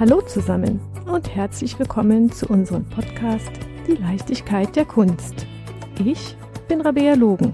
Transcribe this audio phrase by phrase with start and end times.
[0.00, 3.50] Hallo zusammen und herzlich willkommen zu unserem Podcast
[3.86, 5.46] Die Leichtigkeit der Kunst.
[6.02, 6.36] Ich
[6.68, 7.52] bin Rabea Logen.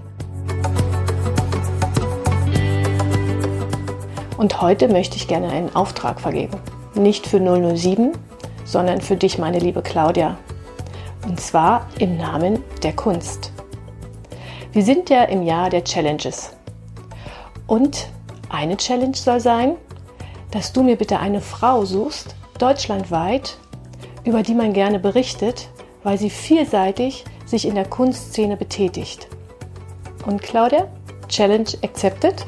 [4.37, 6.57] Und heute möchte ich gerne einen Auftrag vergeben.
[6.95, 8.13] Nicht für 007,
[8.63, 10.37] sondern für dich, meine liebe Claudia.
[11.27, 13.51] Und zwar im Namen der Kunst.
[14.71, 16.53] Wir sind ja im Jahr der Challenges.
[17.67, 18.07] Und
[18.47, 19.75] eine Challenge soll sein,
[20.51, 23.57] dass du mir bitte eine Frau suchst, deutschlandweit,
[24.25, 25.69] über die man gerne berichtet,
[26.03, 29.27] weil sie vielseitig sich in der Kunstszene betätigt.
[30.25, 30.87] Und Claudia,
[31.27, 32.45] Challenge accepted?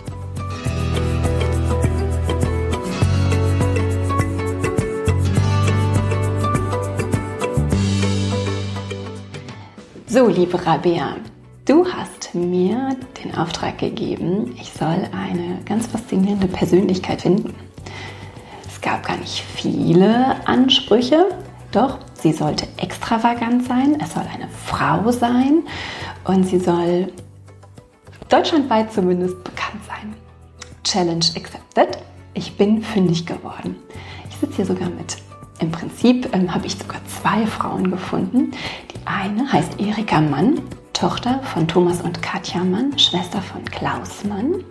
[10.07, 11.15] So, liebe Rabea,
[11.65, 17.53] du hast mir den Auftrag gegeben, ich soll eine ganz faszinierende Persönlichkeit finden.
[18.79, 21.25] Es gab gar nicht viele Ansprüche,
[21.73, 25.63] doch sie sollte extravagant sein, es soll eine Frau sein
[26.23, 27.11] und sie soll
[28.29, 30.15] deutschlandweit zumindest bekannt sein.
[30.85, 31.97] Challenge accepted.
[32.33, 33.75] Ich bin fündig geworden.
[34.29, 35.17] Ich sitze hier sogar mit.
[35.59, 38.51] Im Prinzip ähm, habe ich sogar zwei Frauen gefunden.
[38.93, 40.61] Die eine heißt Erika Mann,
[40.93, 44.63] Tochter von Thomas und Katja Mann, Schwester von Klaus Mann.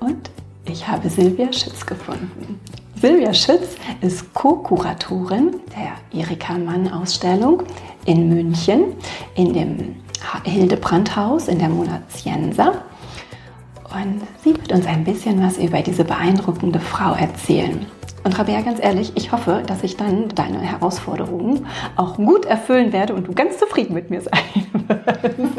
[0.00, 0.30] Und
[0.68, 2.60] ich habe Silvia Schütz gefunden.
[3.00, 7.62] Silvia Schütz ist Co-Kuratorin der Erika Mann Ausstellung
[8.04, 8.94] in München
[9.34, 9.96] in dem
[10.44, 12.82] Hildebrandhaus in der Monazienser.
[13.84, 17.86] Und sie wird uns ein bisschen was über diese beeindruckende Frau erzählen.
[18.24, 23.14] Und Rabea, ganz ehrlich, ich hoffe, dass ich dann deine Herausforderungen auch gut erfüllen werde
[23.14, 25.56] und du ganz zufrieden mit mir sein wirst.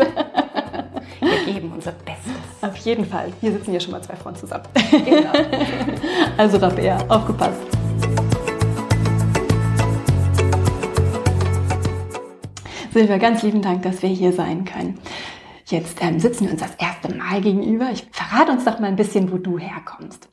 [1.22, 2.37] Wir geben unser Bestes.
[2.78, 3.34] Auf jeden Fall.
[3.42, 4.66] Hier sitzen ja schon mal zwei Frauen zusammen.
[5.06, 5.32] Genau.
[6.38, 7.60] Also Rabea, aufgepasst.
[12.94, 15.00] Silvia, ganz lieben Dank, dass wir hier sein können.
[15.66, 17.90] Jetzt ähm, sitzen wir uns das erste Mal gegenüber.
[17.92, 20.30] Ich verrate uns doch mal ein bisschen, wo du herkommst.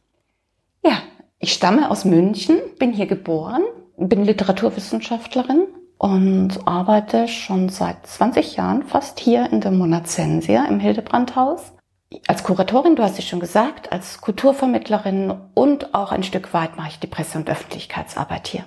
[0.84, 0.98] Ja,
[1.38, 3.62] ich stamme aus München, bin hier geboren,
[3.96, 5.62] bin Literaturwissenschaftlerin
[5.96, 11.74] und arbeite schon seit 20 Jahren fast hier in der Monazensia im Hildebrandhaus.
[12.26, 16.90] Als Kuratorin, du hast es schon gesagt, als Kulturvermittlerin und auch ein Stück weit mache
[16.90, 18.64] ich die Presse- und Öffentlichkeitsarbeit hier.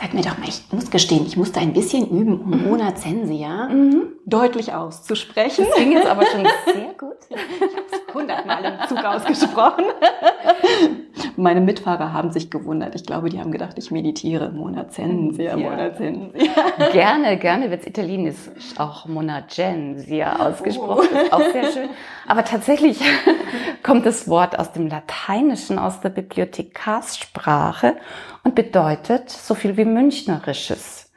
[0.00, 2.68] Sag mir doch mal, ich muss gestehen, ich musste ein bisschen üben, um mhm.
[2.68, 4.12] Mona Zensia mhm.
[4.26, 5.66] deutlich auszusprechen.
[5.68, 7.16] Das ging jetzt aber schon sehr gut.
[7.30, 9.84] Ich habe es hundertmal im Zug ausgesprochen.
[11.36, 12.94] Meine Mitfahrer haben sich gewundert.
[12.94, 14.50] Ich glaube, die haben gedacht, ich meditiere.
[14.50, 16.50] Mona Zensia, Mona Zensia.
[16.92, 18.36] Gerne, gerne wird es italienisch
[18.78, 21.08] auch Mona Censia ausgesprochen.
[21.12, 21.34] Oh.
[21.34, 21.88] auch sehr schön.
[22.26, 23.00] Aber tatsächlich
[23.82, 27.96] kommt das Wort aus dem Lateinischen, aus der Bibliothekarssprache
[28.42, 31.12] und bedeutet so viel wie Münchnerisches.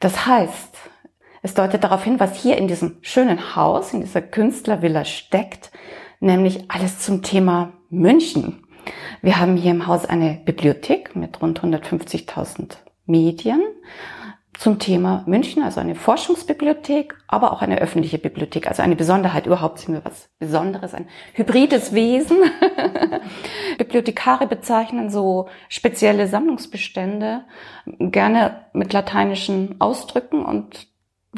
[0.00, 0.76] Das heißt,
[1.42, 5.70] es deutet darauf hin, was hier in diesem schönen Haus, in dieser Künstlervilla steckt,
[6.18, 8.63] nämlich alles zum Thema München.
[9.22, 13.62] Wir haben hier im Haus eine Bibliothek mit rund 150.000 Medien
[14.58, 18.68] zum Thema München, also eine Forschungsbibliothek, aber auch eine öffentliche Bibliothek.
[18.68, 22.38] Also eine Besonderheit, überhaupt sind wir was Besonderes, ein hybrides Wesen.
[23.78, 27.44] Bibliothekare bezeichnen so spezielle Sammlungsbestände
[27.98, 30.86] gerne mit lateinischen Ausdrücken und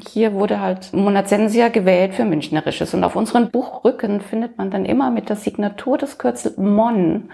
[0.08, 2.94] hier wurde halt Monazensia gewählt für Münchnerisches.
[2.94, 7.30] Und auf unseren Buchrücken findet man dann immer mit der Signatur das Kürzel Mon.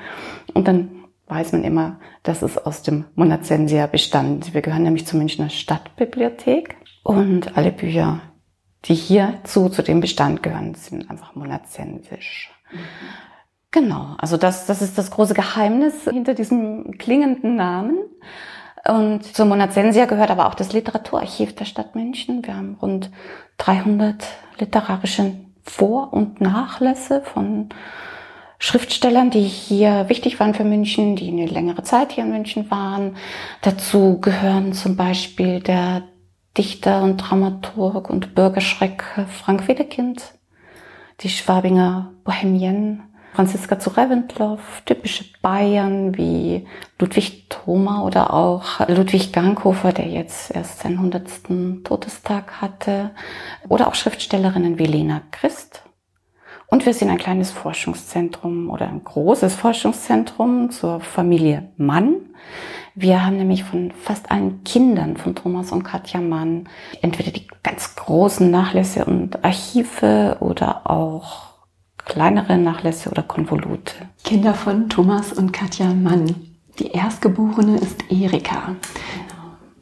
[0.55, 4.55] Und dann weiß man immer, dass es aus dem Monazensia bestand.
[4.55, 8.21] Wir gehören nämlich zur Münchner Stadtbibliothek und alle Bücher,
[8.85, 12.53] die hierzu zu dem Bestand gehören, sind einfach monazensisch.
[13.71, 17.99] Genau, also das, das ist das große Geheimnis hinter diesem klingenden Namen.
[18.85, 22.45] Und zur Monazensia gehört aber auch das Literaturarchiv der Stadt München.
[22.45, 23.11] Wir haben rund
[23.59, 24.25] 300
[24.59, 27.69] literarische Vor- und Nachlässe von
[28.59, 33.17] Schriftstellern, die hier wichtig waren für München, die eine längere Zeit hier in München waren.
[33.61, 36.03] Dazu gehören zum Beispiel der
[36.59, 40.35] Dichter und Dramaturg und Bürgerschreck Frank Wedekind,
[41.21, 43.01] die Schwabinger Bohemienne
[43.35, 46.67] Franziska zu Reventlow, typische Bayern wie
[46.99, 51.85] Ludwig Thoma oder auch Ludwig Ganghofer, der jetzt erst seinen 100.
[51.85, 53.11] Todestag hatte,
[53.69, 55.83] oder auch Schriftstellerinnen wie Lena Christ
[56.73, 62.15] und wir sind ein kleines Forschungszentrum oder ein großes Forschungszentrum zur Familie Mann.
[62.95, 66.71] Wir haben nämlich von fast allen Kindern von Thomas und Katja Mann
[67.03, 71.52] entweder die ganz großen Nachlässe und Archive oder auch
[72.05, 73.95] kleinere Nachlässe oder Konvolute.
[74.25, 76.35] Kinder von Thomas und Katja Mann.
[76.79, 78.77] Die Erstgeborene ist Erika.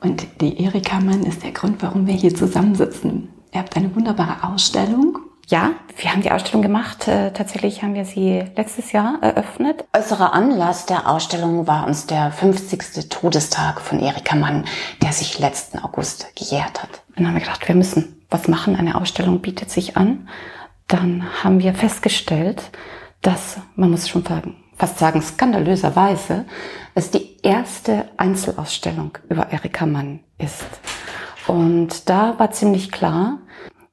[0.00, 3.28] Und die Erika Mann ist der Grund, warum wir hier zusammensitzen.
[3.52, 5.18] Ihr habt eine wunderbare Ausstellung.
[5.48, 7.08] Ja, wir haben die Ausstellung gemacht.
[7.08, 9.84] Äh, tatsächlich haben wir sie letztes Jahr eröffnet.
[9.96, 13.08] Äußerer Anlass der Ausstellung war uns der 50.
[13.08, 14.64] Todestag von Erika Mann,
[15.02, 17.02] der sich letzten August gejährt hat.
[17.16, 18.76] Dann haben wir gedacht, wir müssen was machen.
[18.76, 20.28] Eine Ausstellung bietet sich an.
[20.90, 22.72] Dann haben wir festgestellt,
[23.22, 24.24] dass, man muss schon
[24.76, 26.46] fast sagen skandalöserweise,
[26.96, 30.66] es die erste Einzelausstellung über Erika Mann ist.
[31.46, 33.38] Und da war ziemlich klar,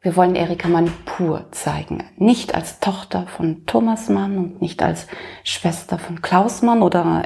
[0.01, 2.03] wir wollen Erika Mann pur zeigen.
[2.17, 5.05] Nicht als Tochter von Thomas Mann und nicht als
[5.43, 7.23] Schwester von Klaus Mann oder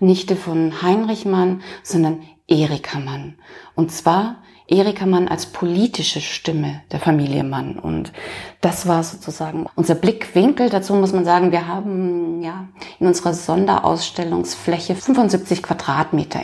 [0.00, 3.34] Nichte von Heinrich Mann, sondern Erika Mann.
[3.74, 7.78] Und zwar Erika Mann als politische Stimme der Familie Mann.
[7.78, 8.12] Und
[8.60, 10.70] das war sozusagen unser Blickwinkel.
[10.70, 12.68] Dazu muss man sagen, wir haben ja
[12.98, 16.40] in unserer Sonderausstellungsfläche 75 Quadratmeter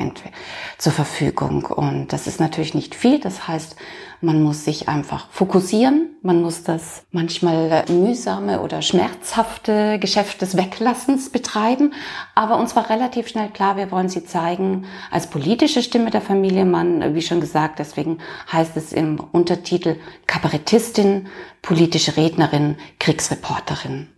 [0.78, 1.64] zur Verfügung.
[1.64, 3.20] Und das ist natürlich nicht viel.
[3.20, 3.76] Das heißt,
[4.20, 6.16] man muss sich einfach fokussieren.
[6.22, 11.94] Man muss das manchmal mühsame oder schmerzhafte Geschäft des Weglassens betreiben.
[12.34, 16.64] Aber uns war relativ schnell klar, wir wollen sie zeigen als politische Stimme der Familie
[16.64, 17.14] Mann.
[17.14, 18.18] Wie schon gesagt, deswegen
[18.52, 21.28] heißt es im Untertitel Kabarettistin,
[21.62, 24.08] politische Rednerin, Kriegsreporterin.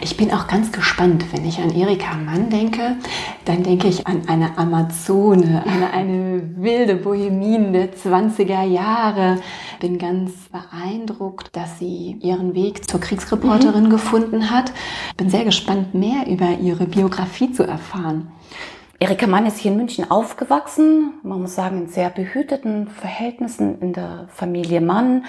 [0.00, 2.96] Ich bin auch ganz gespannt, wenn ich an Erika Mann denke,
[3.44, 9.38] dann denke ich an eine Amazone, an eine wilde Bohemin der 20er Jahre.
[9.80, 13.90] Bin ganz beeindruckt, dass sie ihren Weg zur Kriegsreporterin mhm.
[13.90, 14.72] gefunden hat.
[15.16, 18.28] Bin sehr gespannt, mehr über ihre Biografie zu erfahren.
[18.98, 21.14] Erika Mann ist hier in München aufgewachsen.
[21.22, 25.26] Man muss sagen, in sehr behüteten Verhältnissen in der Familie Mann.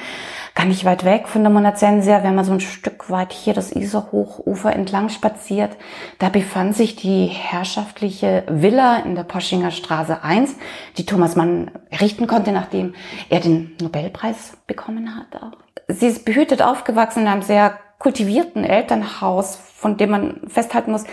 [0.56, 3.74] Gar nicht weit weg von der Monazensia, wenn man so ein Stück weit hier das
[3.74, 5.76] Isar-Hochufer entlang spaziert.
[6.18, 10.56] Da befand sich die herrschaftliche Villa in der Poschinger Straße 1,
[10.98, 12.96] die Thomas Mann errichten konnte, nachdem
[13.30, 15.42] er den Nobelpreis bekommen hat.
[15.90, 21.04] Sie ist behütet aufgewachsen in einem sehr kultivierten Elternhaus, von dem man festhalten muss,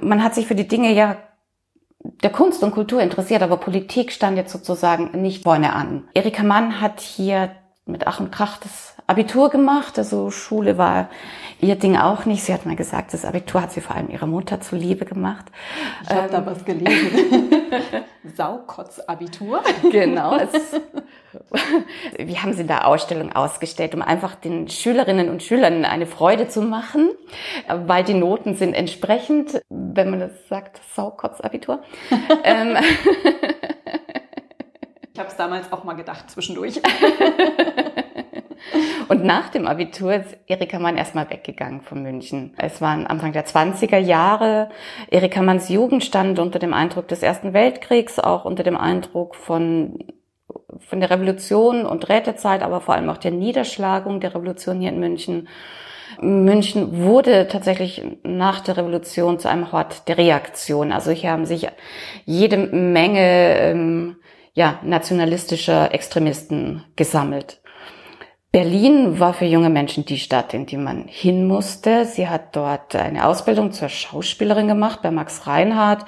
[0.00, 1.16] man hat sich für die Dinge ja
[2.02, 6.08] der Kunst und Kultur interessiert, aber Politik stand jetzt sozusagen nicht vorne an.
[6.14, 7.50] Erika Mann hat hier
[7.84, 11.08] mit Ach und Krach das Abitur gemacht, also Schule war
[11.60, 12.44] ihr Ding auch nicht.
[12.44, 15.46] Sie hat mal gesagt, das Abitur hat sie vor allem ihrer Mutter zuliebe gemacht.
[16.04, 17.50] Ich habe ähm, da was gelesen.
[18.36, 19.64] Saukotz-Abitur.
[19.90, 20.36] Genau.
[20.36, 20.80] Es,
[22.24, 26.46] wir haben sie in der Ausstellung ausgestellt, um einfach den Schülerinnen und Schülern eine Freude
[26.46, 27.10] zu machen,
[27.68, 31.82] weil die Noten sind entsprechend, wenn man das sagt, Saukotz-Abitur.
[32.44, 32.76] ähm,
[35.12, 36.80] ich habe es damals auch mal gedacht, zwischendurch.
[39.10, 42.54] Und nach dem Abitur ist Erika Mann erstmal weggegangen von München.
[42.56, 44.68] Es waren Anfang der 20er Jahre.
[45.10, 49.98] Erika Manns Jugend stand unter dem Eindruck des Ersten Weltkriegs, auch unter dem Eindruck von
[50.78, 55.00] von der Revolution und Rätezeit, aber vor allem auch der Niederschlagung der Revolution hier in
[55.00, 55.48] München.
[56.20, 60.92] München wurde tatsächlich nach der Revolution zu einem Hort der Reaktion.
[60.92, 61.66] Also hier haben sich
[62.26, 64.16] jede Menge ähm,
[64.54, 67.59] ja, nationalistischer Extremisten gesammelt.
[68.52, 72.04] Berlin war für junge Menschen die Stadt, in die man hin musste.
[72.04, 76.04] Sie hat dort eine Ausbildung zur Schauspielerin gemacht bei Max Reinhardt.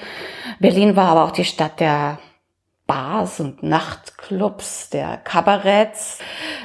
[0.58, 2.18] Berlin war aber auch die Stadt der
[2.88, 6.18] Bars und Nachtclubs, der Kabaretts.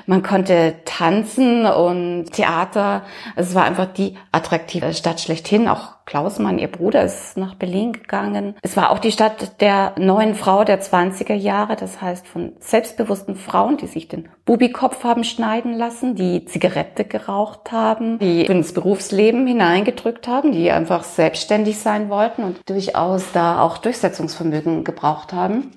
[0.07, 3.03] Man konnte tanzen und Theater.
[3.36, 5.67] Es war einfach die attraktive Stadt schlechthin.
[5.67, 8.55] Auch Klausmann, ihr Bruder, ist nach Berlin gegangen.
[8.61, 11.75] Es war auch die Stadt der neuen Frau der 20er Jahre.
[11.75, 17.73] Das heißt von selbstbewussten Frauen, die sich den Bubikopf haben schneiden lassen, die Zigarette geraucht
[17.73, 23.77] haben, die ins Berufsleben hineingedrückt haben, die einfach selbstständig sein wollten und durchaus da auch
[23.77, 25.71] Durchsetzungsvermögen gebraucht haben.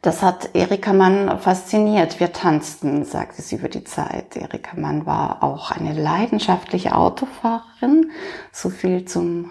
[0.00, 2.20] Das hat Erika Mann fasziniert.
[2.20, 4.36] Wir tanzten, sagte sie über die Zeit.
[4.36, 8.12] Erika Mann war auch eine leidenschaftliche Autofahrerin.
[8.52, 9.50] So viel zum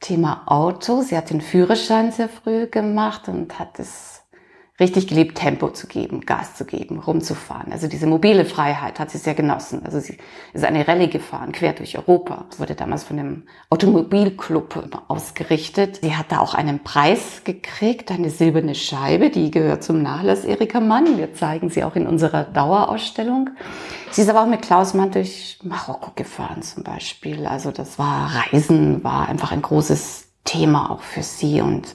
[0.00, 1.02] Thema Auto.
[1.02, 4.19] Sie hat den Führerschein sehr früh gemacht und hat es
[4.80, 7.70] richtig geliebt, Tempo zu geben, Gas zu geben, rumzufahren.
[7.70, 9.82] Also diese mobile Freiheit hat sie sehr genossen.
[9.84, 10.16] Also sie
[10.54, 12.46] ist eine Rallye gefahren, quer durch Europa.
[12.48, 16.00] Das wurde damals von dem Automobilclub ausgerichtet.
[16.02, 20.80] Sie hat da auch einen Preis gekriegt, eine silberne Scheibe, die gehört zum Nachlass Erika
[20.80, 21.18] Mann.
[21.18, 23.50] Wir zeigen sie auch in unserer Dauerausstellung.
[24.10, 27.46] Sie ist aber auch mit Klaus Mann durch Marokko gefahren zum Beispiel.
[27.46, 31.94] Also das war Reisen, war einfach ein großes Thema auch für sie und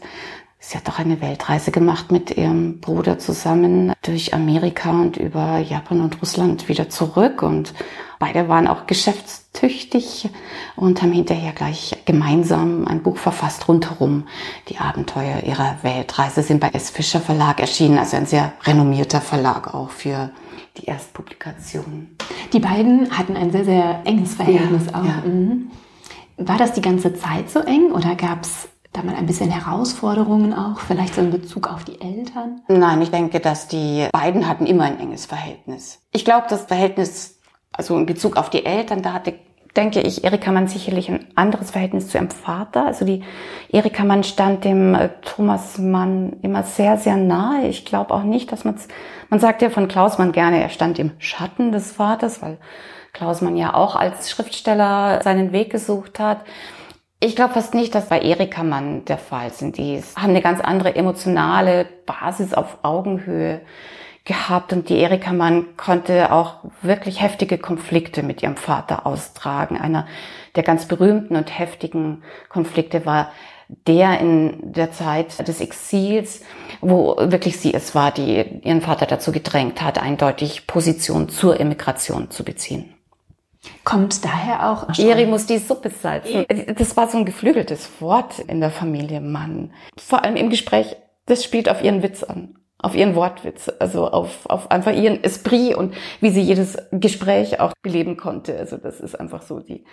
[0.68, 6.02] Sie hat auch eine Weltreise gemacht mit ihrem Bruder zusammen durch Amerika und über Japan
[6.02, 7.44] und Russland wieder zurück.
[7.44, 7.76] Und
[8.18, 10.28] beide waren auch geschäftstüchtig
[10.76, 14.26] und haben hinterher gleich gemeinsam ein Buch verfasst rundherum.
[14.68, 16.90] Die Abenteuer ihrer Weltreise sind bei S.
[16.90, 20.32] Fischer Verlag erschienen, also ein sehr renommierter Verlag auch für
[20.78, 22.16] die Erstpublikation.
[22.54, 25.06] Die beiden hatten ein sehr, sehr enges Verhältnis ja, auch.
[25.06, 25.22] Ja.
[25.28, 25.70] Mhm.
[26.38, 30.54] War das die ganze Zeit so eng oder gab es da mal ein bisschen Herausforderungen
[30.54, 32.62] auch, vielleicht so in Bezug auf die Eltern?
[32.68, 36.00] Nein, ich denke, dass die beiden hatten immer ein enges Verhältnis.
[36.12, 37.40] Ich glaube, das Verhältnis,
[37.72, 39.34] also in Bezug auf die Eltern, da hatte
[39.76, 42.86] denke ich, Erika Mann sicherlich ein anderes Verhältnis zu ihrem Vater.
[42.86, 43.24] Also die
[43.70, 47.68] Erika Mann stand dem äh, Thomas Mann immer sehr, sehr nahe.
[47.68, 48.78] Ich glaube auch nicht, dass man
[49.30, 52.58] man sagt ja von Klaus Mann gerne, er stand im Schatten des Vaters, weil
[53.14, 56.42] Klaus Mann ja auch als Schriftsteller seinen Weg gesucht hat.
[57.20, 59.78] Ich glaube fast nicht, dass bei Erika Mann der Fall sind.
[59.78, 63.62] Die haben eine ganz andere emotionale Basis auf Augenhöhe
[64.26, 69.78] gehabt und die Erika Mann konnte auch wirklich heftige Konflikte mit ihrem Vater austragen.
[69.78, 70.08] Einer
[70.56, 73.32] der ganz berühmten und heftigen Konflikte war
[73.88, 76.42] der in der Zeit des Exils,
[76.82, 82.30] wo wirklich sie es war, die ihren Vater dazu gedrängt hat, eindeutig Position zur Immigration
[82.30, 82.95] zu beziehen.
[83.84, 84.98] Kommt daher auch.
[84.98, 86.46] Eri muss die Suppe salzen.
[86.78, 89.72] Das war so ein geflügeltes Wort in der Familie Mann.
[89.98, 90.96] Vor allem im Gespräch,
[91.26, 92.56] das spielt auf ihren Witz an.
[92.78, 97.74] Auf ihren Wortwitz, also auf, auf einfach ihren Esprit und wie sie jedes Gespräch auch
[97.82, 98.56] beleben konnte.
[98.58, 99.86] Also das ist einfach so die,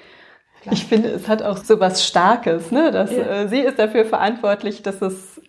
[0.71, 2.93] ich finde, es hat auch so was Starkes, ne?
[2.93, 3.43] Dass ja.
[3.43, 5.41] äh, sie ist dafür verantwortlich, dass es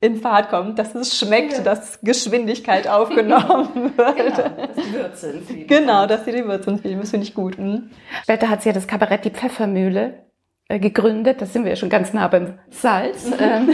[0.00, 1.60] in Fahrt kommt, dass es schmeckt, ja.
[1.62, 4.16] dass Geschwindigkeit aufgenommen wird.
[4.16, 7.26] Genau, dass die Würze ins Leben Genau, dass sie die Würze ins Leben, das finde
[7.26, 7.56] ich gut.
[7.56, 7.90] Hm?
[8.22, 10.24] Später hat sie ja das Kabarett Die Pfeffermühle
[10.68, 11.40] äh, gegründet.
[11.40, 13.30] Da sind wir ja schon ganz nah beim Salz.
[13.40, 13.70] Ähm,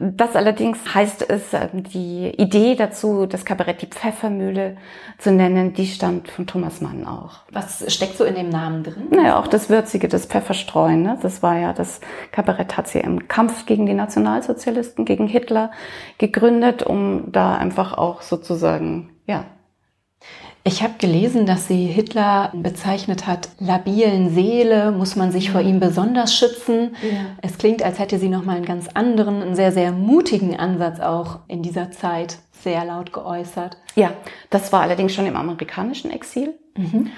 [0.00, 4.76] das allerdings heißt es, ähm, die Idee dazu, das Kabarett die Pfeffermühle
[5.18, 7.40] zu nennen, die stammt von Thomas Mann auch.
[7.52, 9.08] Was steckt so in dem Namen drin?
[9.10, 11.02] Naja, auch das Würzige, das Pfefferstreuen.
[11.02, 11.18] Ne?
[11.20, 12.00] Das war ja, das
[12.32, 15.70] Kabarett hat sie im Kampf gegen die Nationalsozialisten, gegen Hitler
[16.18, 19.44] gegründet, um da einfach auch sozusagen, ja,
[20.62, 25.80] ich habe gelesen, dass sie Hitler bezeichnet hat, labilen Seele, muss man sich vor ihm
[25.80, 26.96] besonders schützen.
[27.02, 27.20] Ja.
[27.40, 31.40] Es klingt, als hätte sie nochmal einen ganz anderen, einen sehr, sehr mutigen Ansatz auch
[31.48, 33.78] in dieser Zeit sehr laut geäußert.
[33.94, 34.12] Ja,
[34.50, 36.54] das war allerdings schon im amerikanischen Exil.
[36.76, 37.10] Mhm.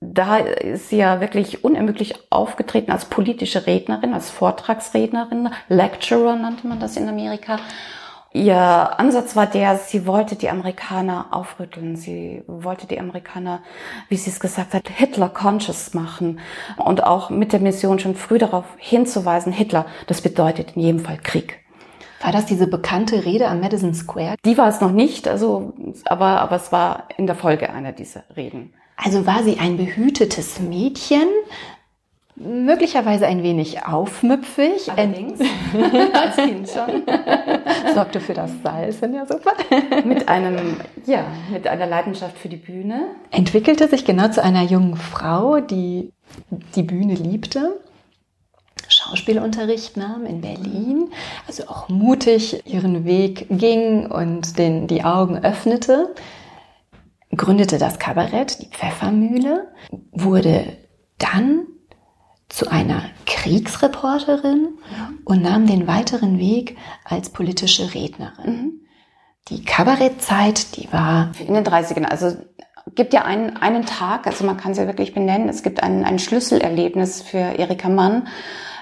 [0.00, 6.78] Da ist sie ja wirklich unermüdlich aufgetreten als politische Rednerin, als Vortragsrednerin, Lecturer nannte man
[6.78, 7.58] das in Amerika.
[8.34, 11.94] Ihr Ansatz war der, sie wollte die Amerikaner aufrütteln.
[11.94, 13.62] Sie wollte die Amerikaner,
[14.08, 16.40] wie sie es gesagt hat, Hitler conscious machen.
[16.76, 21.18] Und auch mit der Mission schon früh darauf hinzuweisen, Hitler, das bedeutet in jedem Fall
[21.22, 21.60] Krieg.
[22.22, 24.34] War das diese bekannte Rede am Madison Square?
[24.44, 25.72] Die war es noch nicht, also,
[26.04, 28.74] aber, aber es war in der Folge einer dieser Reden.
[28.96, 31.28] Also war sie ein behütetes Mädchen,
[32.36, 34.90] Möglicherweise ein wenig aufmüpfig.
[34.90, 35.38] Allerdings.
[36.12, 37.04] Als Kind schon.
[37.94, 39.50] Sorgte für das Salz in der Suppe.
[40.04, 43.06] mit einem, ja, mit einer Leidenschaft für die Bühne.
[43.30, 46.12] Entwickelte sich genau zu einer jungen Frau, die
[46.74, 47.80] die Bühne liebte.
[48.88, 51.10] Schauspielunterricht nahm in Berlin,
[51.46, 56.14] also auch mutig ihren Weg ging und den, die Augen öffnete,
[57.34, 59.68] gründete das Kabarett, die Pfeffermühle,
[60.12, 60.76] wurde
[61.18, 61.66] dann
[62.54, 64.78] zu einer Kriegsreporterin
[65.24, 68.46] und nahm den weiteren Weg als politische Rednerin.
[68.46, 68.80] Mhm.
[69.48, 72.04] Die Kabarettzeit, die war in den 30ern.
[72.04, 72.36] Also
[72.94, 75.48] gibt ja einen, einen Tag, also man kann sie wirklich benennen.
[75.48, 78.28] Es gibt ein, ein Schlüsselerlebnis für Erika Mann,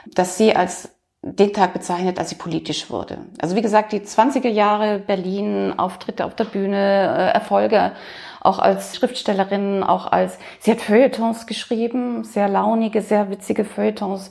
[0.07, 0.91] dass sie als
[1.23, 3.19] den Tag bezeichnet, als sie politisch wurde.
[3.41, 7.93] Also wie gesagt, die 20er Jahre Berlin, Auftritte auf der Bühne, äh, Erfolge
[8.43, 14.31] auch als Schriftstellerin, auch als, sie hat Feuilletons geschrieben, sehr launige, sehr witzige Feuilletons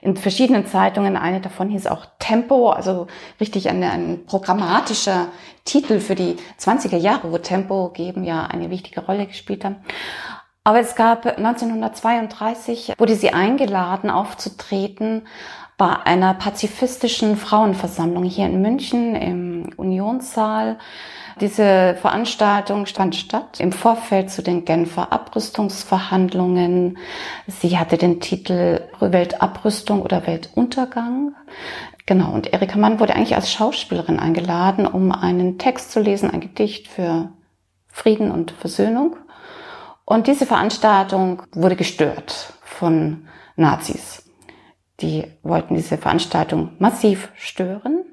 [0.00, 1.16] in verschiedenen Zeitungen.
[1.16, 3.06] Eine davon hieß auch Tempo, also
[3.38, 5.28] richtig ein, ein programmatischer
[5.64, 9.76] Titel für die 20er Jahre, wo Tempo geben ja eine wichtige Rolle gespielt haben.
[10.64, 15.26] Aber es gab 1932, wurde sie eingeladen aufzutreten
[15.80, 20.76] bei einer pazifistischen Frauenversammlung hier in München im Unionssaal.
[21.40, 26.98] Diese Veranstaltung fand statt im Vorfeld zu den Genfer Abrüstungsverhandlungen.
[27.46, 31.34] Sie hatte den Titel Weltabrüstung oder Weltuntergang.
[32.04, 36.42] Genau, und Erika Mann wurde eigentlich als Schauspielerin eingeladen, um einen Text zu lesen, ein
[36.42, 37.32] Gedicht für
[37.88, 39.16] Frieden und Versöhnung.
[40.04, 44.29] Und diese Veranstaltung wurde gestört von Nazis.
[45.00, 48.04] Die wollten diese Veranstaltung massiv stören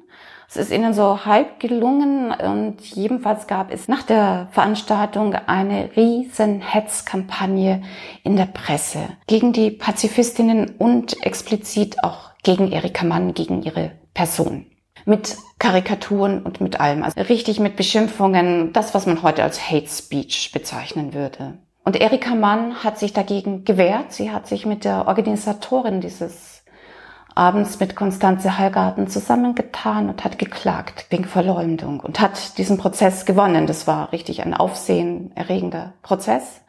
[0.49, 6.61] Es ist ihnen so halb gelungen und jedenfalls gab es nach der Veranstaltung eine riesen
[6.61, 7.83] Hetzkampagne
[8.23, 14.67] in der Presse gegen die Pazifistinnen und explizit auch gegen Erika Mann, gegen ihre Person.
[15.03, 17.03] Mit Karikaturen und mit allem.
[17.03, 21.57] Also richtig mit Beschimpfungen, das, was man heute als Hate Speech bezeichnen würde.
[21.83, 24.11] Und Erika Mann hat sich dagegen gewehrt.
[24.11, 26.56] Sie hat sich mit der Organisatorin dieses
[27.37, 33.67] abends mit Konstanze Hallgarten zusammengetan und hat geklagt wegen Verleumdung und hat diesen Prozess gewonnen.
[33.67, 36.61] Das war richtig ein aufsehenerregender Prozess.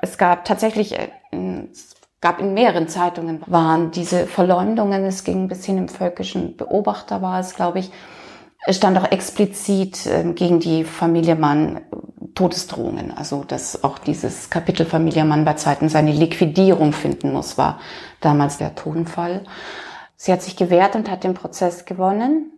[0.00, 1.08] Es gab tatsächlich, äh,
[1.70, 5.04] es gab in mehreren Zeitungen waren diese Verleumdungen.
[5.04, 7.90] Es ging bis hin im völkischen Beobachter war es, glaube ich.
[8.66, 11.80] Es stand auch explizit ähm, gegen die Familie Mann äh,
[12.34, 13.10] Todesdrohungen.
[13.16, 17.80] Also, dass auch dieses Kapitel Familie Mann bei Zeiten seine Liquidierung finden muss, war
[18.20, 19.44] damals der Tonfall.
[20.22, 22.52] Sie hat sich gewehrt und hat den Prozess gewonnen.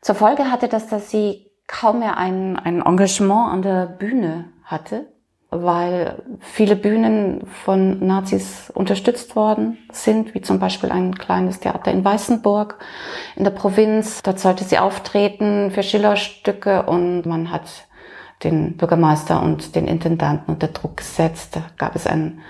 [0.00, 5.12] Zur Folge hatte das, dass sie kaum mehr ein, ein Engagement an der Bühne hatte,
[5.50, 12.06] weil viele Bühnen von Nazis unterstützt worden sind, wie zum Beispiel ein kleines Theater in
[12.06, 12.78] Weißenburg
[13.36, 14.22] in der Provinz.
[14.22, 17.86] Dort sollte sie auftreten für Schillerstücke und man hat
[18.44, 21.54] den Bürgermeister und den Intendanten unter Druck gesetzt.
[21.54, 22.40] Da gab es einen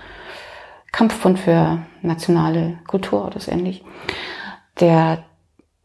[0.93, 3.85] Kampffund für nationale Kultur oder so ähnlich
[4.81, 5.25] der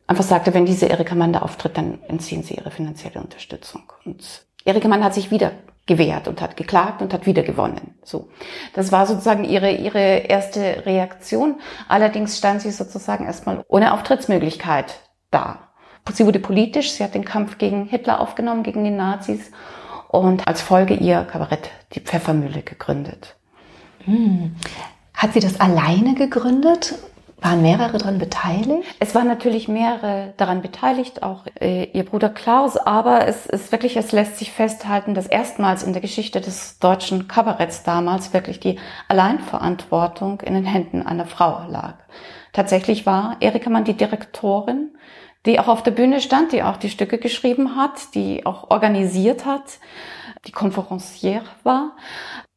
[0.07, 3.83] einfach sagte, wenn diese Erika Mann da auftritt, dann entziehen sie ihre finanzielle Unterstützung.
[4.05, 5.51] Und Erika Mann hat sich wieder
[5.85, 7.95] gewehrt und hat geklagt und hat wieder gewonnen.
[8.03, 8.29] So.
[8.73, 11.55] Das war sozusagen ihre, ihre erste Reaktion.
[11.87, 14.99] Allerdings stand sie sozusagen erstmal ohne Auftrittsmöglichkeit
[15.31, 15.69] da.
[16.13, 19.51] Sie wurde politisch, sie hat den Kampf gegen Hitler aufgenommen, gegen die Nazis
[20.07, 23.35] und als Folge ihr Kabarett die Pfeffermühle gegründet.
[24.05, 24.55] Hm.
[25.13, 26.95] Hat sie das alleine gegründet
[27.41, 28.95] waren mehrere daran beteiligt?
[28.99, 33.97] Es waren natürlich mehrere daran beteiligt, auch äh, ihr Bruder Klaus, aber es ist wirklich,
[33.97, 38.79] es lässt sich festhalten, dass erstmals in der Geschichte des deutschen Kabaretts damals wirklich die
[39.07, 41.95] Alleinverantwortung in den Händen einer Frau lag.
[42.53, 44.95] Tatsächlich war Erika Mann die Direktorin,
[45.45, 49.45] die auch auf der Bühne stand, die auch die Stücke geschrieben hat, die auch organisiert
[49.45, 49.79] hat,
[50.45, 51.95] die Konferencière war.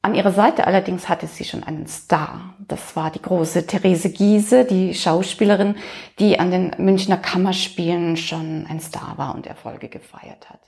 [0.02, 2.54] An ihrer Seite allerdings hatte sie schon einen Star.
[2.72, 5.76] Das war die große Therese Giese, die Schauspielerin,
[6.18, 10.60] die an den Münchner Kammerspielen schon ein Star war und Erfolge gefeiert hat.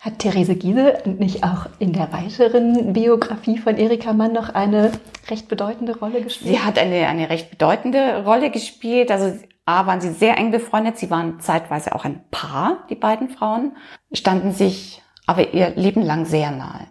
[0.00, 4.90] Hat Therese Giese nicht auch in der weiteren Biografie von Erika Mann noch eine
[5.28, 6.54] recht bedeutende Rolle gespielt?
[6.54, 9.10] Sie hat eine, eine recht bedeutende Rolle gespielt.
[9.10, 10.96] Also A, waren sie sehr eng befreundet.
[10.96, 13.76] Sie waren zeitweise auch ein Paar, die beiden Frauen,
[14.12, 16.86] standen sich aber ihr Leben lang sehr nahe.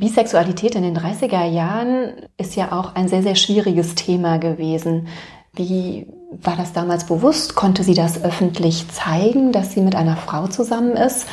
[0.00, 5.08] Bisexualität in den 30er Jahren ist ja auch ein sehr, sehr schwieriges Thema gewesen.
[5.52, 7.54] Wie war das damals bewusst?
[7.54, 11.28] Konnte sie das öffentlich zeigen, dass sie mit einer Frau zusammen ist?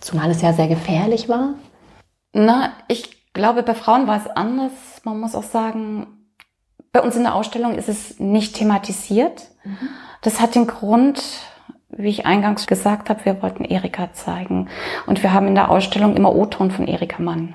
[0.00, 1.54] Zumal es ja sehr gefährlich war.
[2.34, 4.72] Na, ich glaube, bei Frauen war es anders.
[5.04, 6.06] Man muss auch sagen,
[6.92, 9.48] bei uns in der Ausstellung ist es nicht thematisiert.
[9.64, 9.88] Mhm.
[10.20, 11.22] Das hat den Grund,
[11.88, 14.68] wie ich eingangs gesagt habe, wir wollten Erika zeigen.
[15.06, 17.54] Und wir haben in der Ausstellung immer O-Ton von Erika Mann.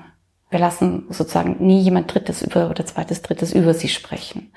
[0.52, 4.52] Wir lassen sozusagen nie jemand Drittes über oder zweites, Drittes über sie sprechen.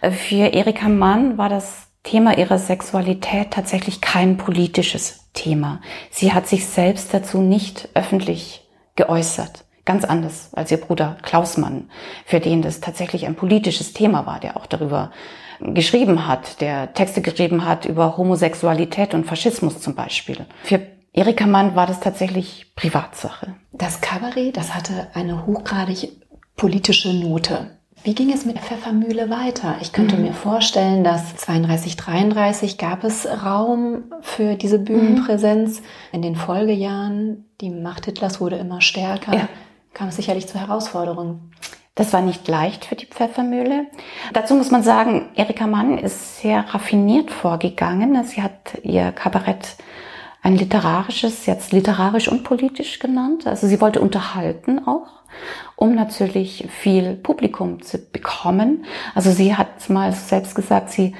[0.00, 5.82] Äh, für Erika Mann war das Thema ihrer Sexualität tatsächlich kein politisches Thema.
[6.10, 9.64] Sie hat sich selbst dazu nicht öffentlich geäußert.
[9.84, 11.90] Ganz anders als ihr Bruder Klaus Mann,
[12.24, 15.12] für den das tatsächlich ein politisches Thema war, der auch darüber
[15.60, 20.46] geschrieben hat, der Texte geschrieben hat über Homosexualität und Faschismus zum Beispiel.
[20.62, 23.54] Für Erika Mann war das tatsächlich Privatsache.
[23.70, 26.10] Das Kabarett, das hatte eine hochgradig
[26.56, 27.70] politische Note.
[28.02, 29.76] Wie ging es mit der Pfeffermühle weiter?
[29.80, 30.22] Ich könnte mhm.
[30.22, 35.80] mir vorstellen, dass 32, 33 gab es Raum für diese Bühnenpräsenz.
[35.80, 35.84] Mhm.
[36.12, 39.48] In den Folgejahren, die Macht Hitlers wurde immer stärker, ja.
[39.94, 41.52] kam es sicherlich zu Herausforderungen.
[41.94, 43.86] Das war nicht leicht für die Pfeffermühle.
[44.32, 48.22] Dazu muss man sagen, Erika Mann ist sehr raffiniert vorgegangen.
[48.24, 49.76] Sie hat ihr Kabarett
[50.44, 53.46] ein literarisches, jetzt literarisch und politisch genannt.
[53.46, 55.22] Also sie wollte unterhalten auch,
[55.74, 58.84] um natürlich viel Publikum zu bekommen.
[59.14, 61.16] Also sie hat mal selbst gesagt, sie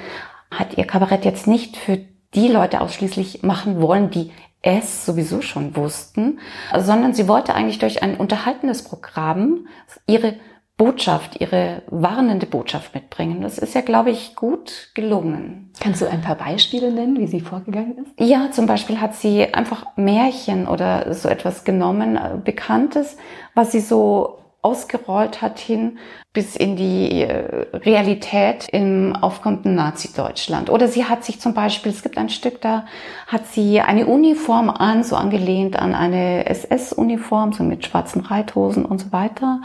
[0.51, 1.99] hat ihr Kabarett jetzt nicht für
[2.35, 6.39] die Leute ausschließlich machen wollen, die es sowieso schon wussten,
[6.77, 9.67] sondern sie wollte eigentlich durch ein unterhaltendes Programm
[10.05, 10.35] ihre
[10.77, 13.41] Botschaft, ihre warnende Botschaft mitbringen.
[13.41, 15.71] Das ist ja, glaube ich, gut gelungen.
[15.79, 18.11] Kannst du ein paar Beispiele nennen, wie sie vorgegangen ist?
[18.19, 23.15] Ja, zum Beispiel hat sie einfach Märchen oder so etwas genommen, äh, Bekanntes,
[23.53, 25.99] was sie so ausgerollt hat hin
[26.33, 30.71] bis in die äh, Realität im aufkommenden Nazi-Deutschland.
[30.71, 32.85] Oder sie hat sich zum Beispiel, es gibt ein Stück, da
[33.27, 38.99] hat sie eine Uniform an, so angelehnt an eine SS-Uniform, so mit schwarzen Reithosen und
[38.99, 39.61] so weiter.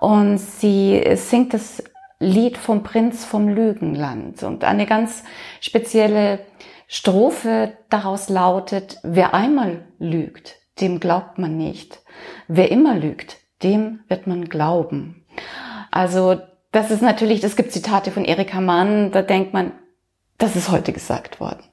[0.00, 1.82] Und sie singt das
[2.20, 5.24] Lied vom Prinz vom Lügenland und eine ganz
[5.60, 6.40] spezielle
[6.88, 12.00] Strophe daraus lautet, wer einmal lügt, dem glaubt man nicht.
[12.48, 15.24] Wer immer lügt, dem wird man glauben.
[15.90, 16.40] Also
[16.72, 19.72] das ist natürlich, es gibt Zitate von Erika Mann, da denkt man,
[20.38, 21.64] das ist heute gesagt worden.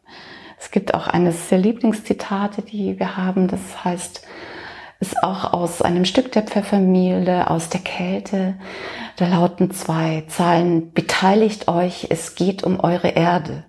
[0.58, 4.26] Es gibt auch eines der Lieblingszitate, die wir haben, das heißt,
[5.02, 8.58] ist auch aus einem Stück der Pfeffermühle, aus der Kälte.
[9.18, 13.66] Da lauten zwei Zeilen, beteiligt euch, es geht um eure Erde.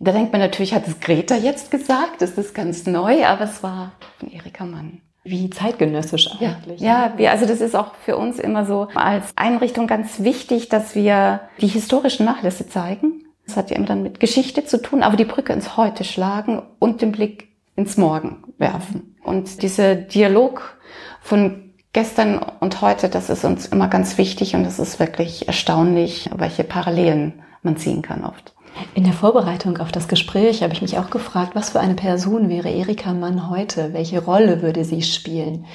[0.00, 3.62] Da denkt man natürlich, hat es Greta jetzt gesagt, das ist ganz neu, aber es
[3.62, 6.80] war von Erika Mann wie zeitgenössisch eigentlich.
[6.80, 10.68] Ja, ja wir, also das ist auch für uns immer so als Einrichtung ganz wichtig,
[10.68, 13.24] dass wir die historischen Nachlässe zeigen.
[13.46, 16.62] Das hat ja immer dann mit Geschichte zu tun, aber die Brücke ins Heute schlagen
[16.78, 19.16] und den Blick ins Morgen werfen.
[19.22, 20.78] Und dieser Dialog
[21.20, 26.30] von gestern und heute, das ist uns immer ganz wichtig und es ist wirklich erstaunlich,
[26.36, 28.54] welche Parallelen man ziehen kann oft.
[28.94, 32.48] In der Vorbereitung auf das Gespräch habe ich mich auch gefragt, was für eine Person
[32.48, 33.92] wäre Erika Mann heute?
[33.92, 35.66] Welche Rolle würde sie spielen?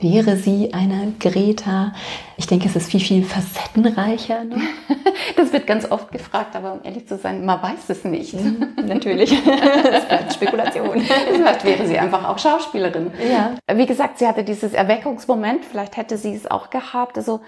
[0.00, 1.92] Wäre sie eine Greta?
[2.38, 4.44] Ich denke, es ist viel, viel facettenreicher.
[4.44, 4.56] Ne?
[5.36, 8.34] Das wird ganz oft gefragt, aber um ehrlich zu sein, man weiß es nicht.
[8.34, 9.30] Mhm, natürlich.
[9.82, 11.00] Das bleibt Spekulation.
[11.00, 13.10] Vielleicht wäre sie einfach auch Schauspielerin.
[13.30, 13.54] Ja.
[13.74, 17.16] Wie gesagt, sie hatte dieses Erweckungsmoment, vielleicht hätte sie es auch gehabt.
[17.16, 17.40] Also,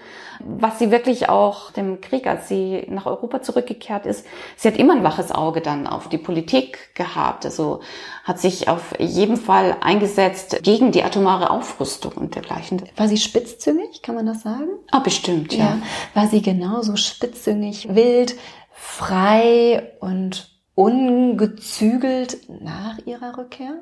[0.45, 4.25] was sie wirklich auch dem Krieg, als sie nach Europa zurückgekehrt ist,
[4.55, 7.45] sie hat immer ein waches Auge dann auf die Politik gehabt.
[7.45, 7.81] Also,
[8.23, 12.81] hat sich auf jeden Fall eingesetzt gegen die atomare Aufrüstung und dergleichen.
[12.95, 14.69] War sie spitzzüngig, kann man das sagen?
[14.91, 15.63] Ah, bestimmt, ja.
[15.63, 15.77] ja.
[16.13, 18.35] War sie genauso spitzzüngig, wild,
[18.71, 23.73] frei und ungezügelt nach ihrer Rückkehr?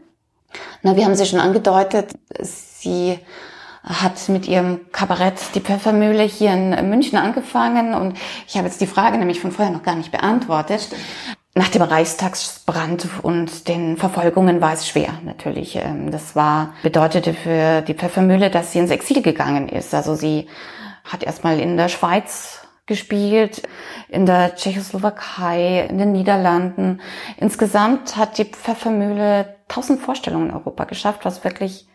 [0.82, 2.12] Na, wir haben sie schon angedeutet.
[2.40, 3.20] Sie
[3.84, 8.18] hat mit ihrem Kabarett Die Pfeffermühle hier in München angefangen und
[8.48, 10.90] ich habe jetzt die Frage nämlich von vorher noch gar nicht beantwortet.
[11.54, 15.76] Nach dem Reichstagsbrand und den Verfolgungen war es schwer, natürlich.
[15.76, 19.94] Ähm, das war, bedeutete für die Pfeffermühle, dass sie ins Exil gegangen ist.
[19.94, 20.48] Also sie
[21.04, 23.64] hat erstmal in der Schweiz gespielt,
[24.08, 27.02] in der Tschechoslowakei, in den Niederlanden.
[27.38, 31.88] Insgesamt hat die Pfeffermühle tausend Vorstellungen in Europa geschafft, was wirklich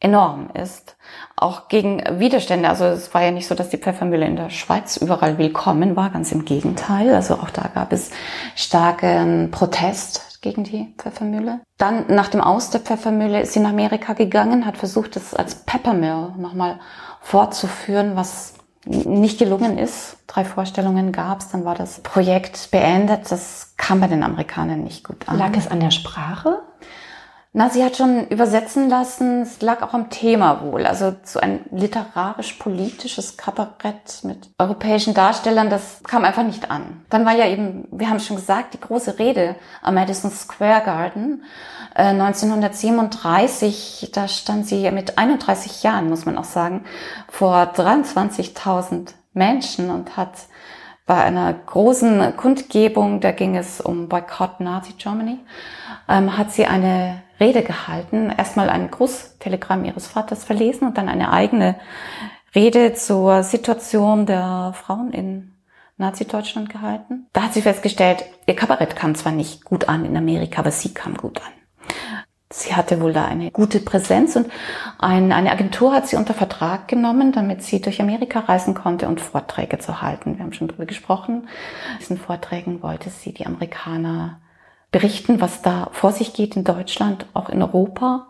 [0.00, 0.96] enorm ist.
[1.36, 2.68] Auch gegen Widerstände.
[2.68, 6.10] Also es war ja nicht so, dass die Pfeffermühle in der Schweiz überall willkommen war,
[6.10, 7.14] ganz im Gegenteil.
[7.14, 8.10] Also auch da gab es
[8.54, 11.60] starken Protest gegen die Pfeffermühle.
[11.78, 15.56] Dann nach dem Aus der Pfeffermühle ist sie nach Amerika gegangen, hat versucht, es als
[15.56, 16.78] Peppermill nochmal
[17.20, 18.54] fortzuführen, was
[18.86, 20.16] nicht gelungen ist.
[20.28, 23.30] Drei Vorstellungen gab es, dann war das Projekt beendet.
[23.30, 25.38] Das kam bei den Amerikanern nicht gut an.
[25.38, 26.60] Lag es an der Sprache?
[27.54, 29.42] Na, sie hat schon übersetzen lassen.
[29.42, 30.84] Es lag auch am Thema wohl.
[30.84, 37.04] Also so ein literarisch-politisches Kabarett mit europäischen Darstellern, das kam einfach nicht an.
[37.08, 41.42] Dann war ja eben, wir haben schon gesagt, die große Rede am Madison Square Garden
[41.94, 44.10] äh, 1937.
[44.12, 46.84] Da stand sie mit 31 Jahren, muss man auch sagen,
[47.28, 50.32] vor 23.000 Menschen und hat
[51.06, 55.38] bei einer großen Kundgebung, da ging es um Boycott Nazi Germany,
[56.06, 58.30] ähm, hat sie eine Rede gehalten.
[58.36, 61.76] Erstmal ein Grußtelegramm ihres Vaters verlesen und dann eine eigene
[62.54, 65.52] Rede zur Situation der Frauen in
[65.98, 67.26] Nazi-Deutschland gehalten.
[67.32, 70.94] Da hat sie festgestellt, ihr Kabarett kam zwar nicht gut an in Amerika, aber sie
[70.94, 71.52] kam gut an.
[72.50, 74.50] Sie hatte wohl da eine gute Präsenz und
[74.98, 79.20] ein, eine Agentur hat sie unter Vertrag genommen, damit sie durch Amerika reisen konnte und
[79.20, 80.38] Vorträge zu halten.
[80.38, 81.42] Wir haben schon darüber gesprochen.
[81.92, 84.40] In diesen Vorträgen wollte sie die Amerikaner
[84.98, 88.26] berichten, was da vor sich geht in Deutschland, auch in Europa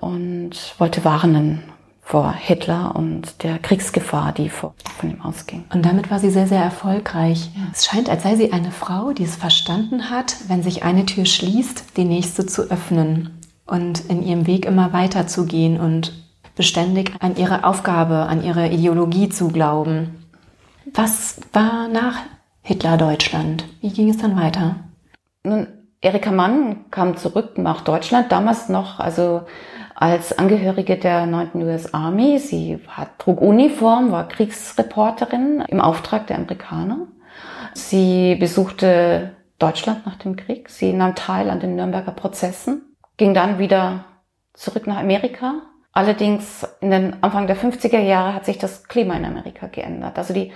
[0.00, 1.62] und wollte warnen
[2.02, 5.64] vor Hitler und der Kriegsgefahr, die von ihm ausging.
[5.72, 7.50] Und damit war sie sehr, sehr erfolgreich.
[7.56, 7.62] Ja.
[7.72, 11.26] Es scheint, als sei sie eine Frau, die es verstanden hat, wenn sich eine Tür
[11.26, 16.12] schließt, die nächste zu öffnen und in ihrem Weg immer weiter zu gehen und
[16.56, 20.24] beständig an ihre Aufgabe, an ihre Ideologie zu glauben.
[20.92, 22.16] Was war nach
[22.62, 23.64] Hitler Deutschland?
[23.80, 24.76] Wie ging es dann weiter?
[25.44, 25.68] Nun,
[26.04, 29.42] Erika Mann kam zurück nach Deutschland, damals noch, also
[29.94, 31.62] als Angehörige der 9.
[31.62, 32.38] US Army.
[32.38, 37.06] Sie hat, trug Uniform, war Kriegsreporterin im Auftrag der Amerikaner.
[37.72, 40.68] Sie besuchte Deutschland nach dem Krieg.
[40.68, 42.82] Sie nahm teil an den Nürnberger Prozessen,
[43.16, 44.04] ging dann wieder
[44.52, 45.62] zurück nach Amerika,
[45.96, 50.18] Allerdings in den Anfang der 50er Jahre hat sich das Klima in Amerika geändert.
[50.18, 50.50] Also die,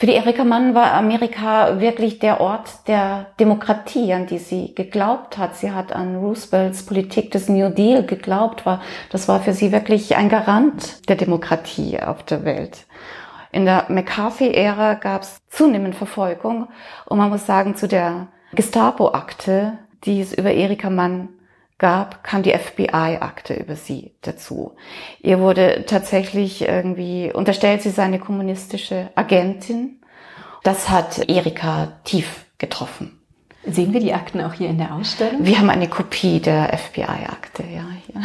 [0.00, 5.38] für die Erika Mann war Amerika wirklich der Ort der Demokratie, an die sie geglaubt
[5.38, 5.56] hat.
[5.56, 8.80] Sie hat an Roosevelts Politik des New Deal geglaubt, war,
[9.10, 12.86] das war für sie wirklich ein Garant der Demokratie auf der Welt.
[13.50, 16.68] In der McCarthy-Ära gab es zunehmend Verfolgung
[17.06, 21.28] und man muss sagen, zu der Gestapo-Akte, die es über Erika Mann
[21.78, 24.76] gab, kam die FBI-Akte über sie dazu.
[25.20, 30.00] Ihr wurde tatsächlich irgendwie unterstellt, sie sei eine kommunistische Agentin.
[30.64, 33.18] Das hat Erika tief getroffen.
[33.64, 35.44] Sehen wir die Akten auch hier in der Ausstellung?
[35.44, 37.84] Wir haben eine Kopie der FBI-Akte, ja.
[38.06, 38.20] Hier.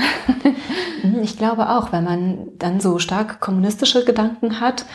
[1.04, 4.86] Mhm, ich glaube auch, wenn man dann so stark kommunistische Gedanken hat,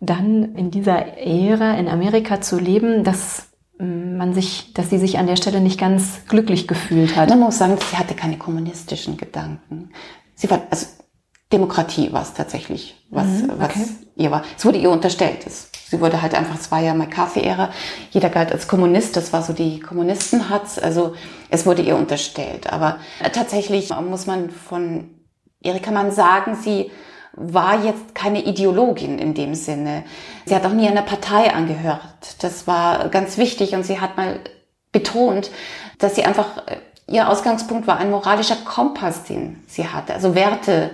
[0.00, 3.45] dann in dieser Ära in Amerika zu leben, dass
[3.78, 7.28] man sich, dass sie sich an der Stelle nicht ganz glücklich gefühlt hat.
[7.28, 9.90] Man muss sagen, sie hatte keine kommunistischen Gedanken.
[10.34, 10.86] Sie war, also
[11.52, 13.54] Demokratie war es tatsächlich, was, mhm, okay.
[13.58, 13.74] was
[14.16, 14.42] ihr war.
[14.56, 15.46] Es wurde ihr unterstellt.
[15.46, 17.70] Es, sie wurde halt einfach, es war ja McCarthy-Ära.
[18.10, 19.16] Jeder galt als Kommunist.
[19.16, 20.78] Das war so die Kommunisten hat's.
[20.78, 21.14] Also
[21.50, 22.72] es wurde ihr unterstellt.
[22.72, 22.98] Aber
[23.32, 25.10] tatsächlich muss man von
[25.62, 26.90] Erika Mann sagen, sie
[27.36, 30.04] war jetzt keine Ideologin in dem Sinne.
[30.46, 32.00] Sie hat auch nie einer Partei angehört.
[32.40, 34.40] Das war ganz wichtig und sie hat mal
[34.90, 35.50] betont,
[35.98, 36.62] dass sie einfach,
[37.06, 40.14] ihr Ausgangspunkt war ein moralischer Kompass, den sie hatte.
[40.14, 40.90] Also Werte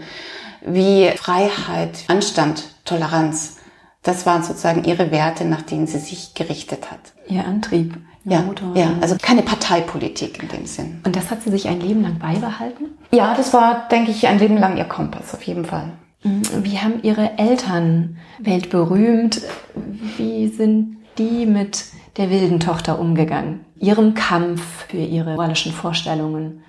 [0.64, 3.56] wie Freiheit, Anstand, Toleranz.
[4.02, 7.00] Das waren sozusagen ihre Werte, nach denen sie sich gerichtet hat.
[7.28, 7.96] Ihr Antrieb.
[8.24, 8.76] Ja, Motor.
[8.76, 11.00] ja, also keine Parteipolitik in dem Sinn.
[11.04, 12.96] Und das hat sie sich ein Leben lang beibehalten?
[13.10, 15.90] Ja, das war, denke ich, ein Leben lang ihr Kompass, auf jeden Fall.
[16.22, 19.42] Wie haben Ihre Eltern weltberühmt?
[20.16, 21.84] Wie sind die mit
[22.16, 23.64] der wilden Tochter umgegangen?
[23.76, 26.62] Ihrem Kampf für ihre moralischen Vorstellungen?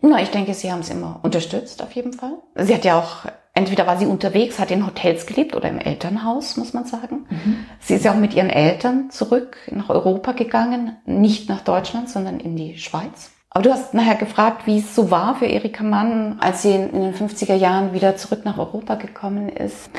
[0.00, 2.32] Na, ich denke, sie haben es immer unterstützt, auf jeden Fall.
[2.56, 6.56] Sie hat ja auch, entweder war sie unterwegs, hat in Hotels gelebt oder im Elternhaus,
[6.56, 7.26] muss man sagen.
[7.30, 7.64] Mhm.
[7.80, 12.38] Sie ist ja auch mit ihren Eltern zurück nach Europa gegangen, nicht nach Deutschland, sondern
[12.38, 13.30] in die Schweiz.
[13.54, 17.00] Aber du hast nachher gefragt, wie es so war für Erika Mann, als sie in
[17.00, 19.90] den 50er Jahren wieder zurück nach Europa gekommen ist.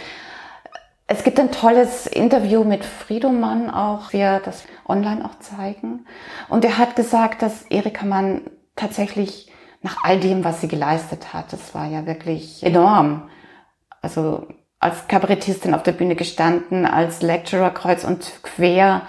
[1.08, 6.06] Es gibt ein tolles Interview mit Friedemann auch, wir das online auch zeigen.
[6.50, 8.42] Und er hat gesagt, dass Erika Mann
[8.76, 9.50] tatsächlich
[9.82, 13.30] nach all dem, was sie geleistet hat, das war ja wirklich enorm.
[14.02, 14.48] Also
[14.80, 19.04] als Kabarettistin auf der Bühne gestanden, als Lecturer kreuz und quer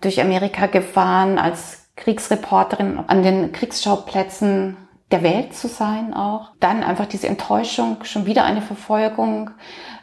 [0.00, 4.76] durch Amerika gefahren, als Kriegsreporterin an den Kriegsschauplätzen
[5.10, 6.50] der Welt zu sein auch.
[6.60, 9.50] Dann einfach diese Enttäuschung, schon wieder eine Verfolgung.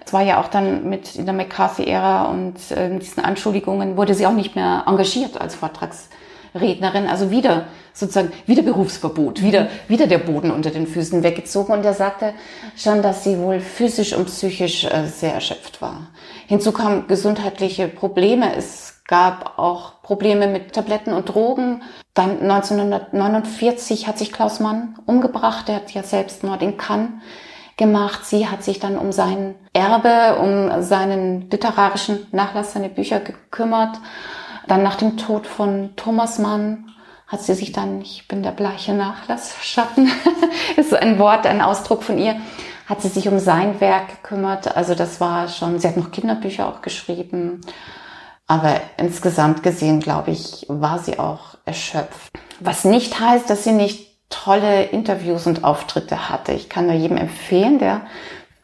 [0.05, 4.25] Es war ja auch dann mit in der McCarthy-Ära und äh, diesen Anschuldigungen wurde sie
[4.25, 7.07] auch nicht mehr engagiert als Vortragsrednerin.
[7.07, 11.73] Also wieder sozusagen wieder Berufsverbot, wieder, wieder der Boden unter den Füßen weggezogen.
[11.73, 12.33] Und er sagte
[12.75, 16.07] schon, dass sie wohl physisch und psychisch äh, sehr erschöpft war.
[16.47, 18.55] Hinzu kamen gesundheitliche Probleme.
[18.55, 21.81] Es gab auch Probleme mit Tabletten und Drogen.
[22.13, 25.67] Dann 1949 hat sich Klaus Mann umgebracht.
[25.67, 27.09] Er hat ja Selbstmord in Cannes
[27.75, 28.23] gemacht.
[28.23, 33.97] Sie hat sich dann um sein Erbe, um seinen literarischen Nachlass, seine Bücher gekümmert.
[34.67, 36.91] Dann nach dem Tod von Thomas Mann
[37.25, 40.11] hat sie sich dann, ich bin der bleiche Nachlassschatten,
[40.77, 42.35] ist ein Wort, ein Ausdruck von ihr,
[42.85, 44.77] hat sie sich um sein Werk gekümmert.
[44.77, 47.61] Also das war schon, sie hat noch Kinderbücher auch geschrieben.
[48.47, 52.31] Aber insgesamt gesehen, glaube ich, war sie auch erschöpft.
[52.59, 56.51] Was nicht heißt, dass sie nicht tolle Interviews und Auftritte hatte.
[56.51, 58.01] Ich kann nur jedem empfehlen, der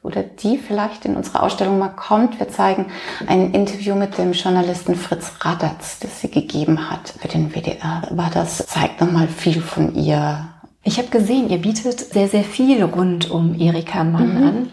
[0.04, 2.40] oder die vielleicht in unsere Ausstellung mal kommt.
[2.40, 2.88] Wir zeigen
[3.28, 8.02] ein Interview mit dem Journalisten Fritz Radatz, das sie gegeben hat für den WDR.
[8.10, 10.48] War das zeigt nochmal viel von ihr.
[10.84, 14.48] Ich habe gesehen, ihr bietet sehr, sehr viel rund um Erika Mann mhm.
[14.48, 14.70] an.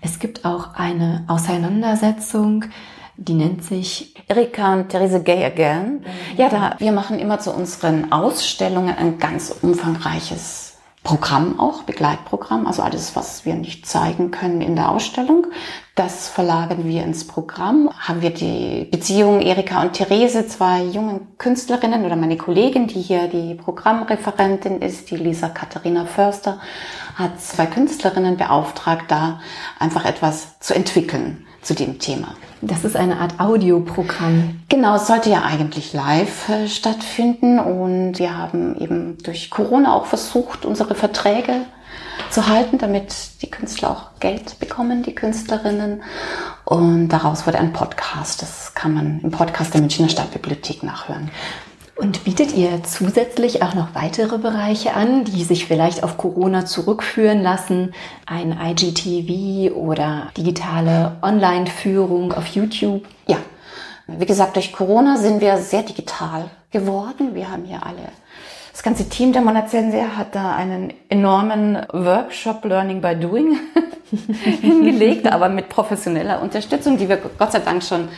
[0.00, 2.66] Es gibt auch eine Auseinandersetzung
[3.18, 6.04] die nennt sich Erika und Therese Gay Again.
[6.36, 10.68] Ja, da, wir machen immer zu unseren Ausstellungen ein ganz umfangreiches
[11.02, 15.46] Programm auch, Begleitprogramm, also alles, was wir nicht zeigen können in der Ausstellung.
[15.94, 17.90] Das verlagern wir ins Programm.
[17.98, 23.26] Haben wir die Beziehung Erika und Therese, zwei jungen Künstlerinnen oder meine Kollegin, die hier
[23.26, 26.60] die Programmreferentin ist, die Lisa Katharina Förster,
[27.16, 29.40] hat zwei Künstlerinnen beauftragt, da
[29.78, 32.34] einfach etwas zu entwickeln zu dem Thema.
[32.60, 34.60] Das ist eine Art Audioprogramm.
[34.68, 40.06] Genau, es sollte ja eigentlich live äh, stattfinden und wir haben eben durch Corona auch
[40.06, 41.62] versucht, unsere Verträge
[42.30, 46.02] zu halten, damit die Künstler auch Geld bekommen, die Künstlerinnen.
[46.64, 48.42] Und daraus wurde ein Podcast.
[48.42, 51.30] Das kann man im Podcast der Münchner Stadtbibliothek nachhören.
[51.98, 57.42] Und bietet ihr zusätzlich auch noch weitere Bereiche an, die sich vielleicht auf Corona zurückführen
[57.42, 57.92] lassen?
[58.24, 63.02] Ein IGTV oder digitale Online-Führung auf YouTube?
[63.26, 63.38] Ja,
[64.06, 67.34] wie gesagt, durch Corona sind wir sehr digital geworden.
[67.34, 68.12] Wir haben hier alle
[68.78, 73.58] das ganze Team der Monazensia hat da einen enormen Workshop Learning by Doing
[74.60, 78.08] hingelegt, aber mit professioneller Unterstützung, die wir Gott sei Dank schon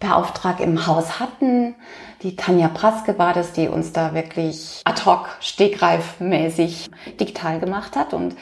[0.00, 1.74] per Auftrag im Haus hatten.
[2.22, 8.12] Die Tanja Praske war das, die uns da wirklich ad hoc, stegreifmäßig digital gemacht hat.
[8.14, 8.34] Und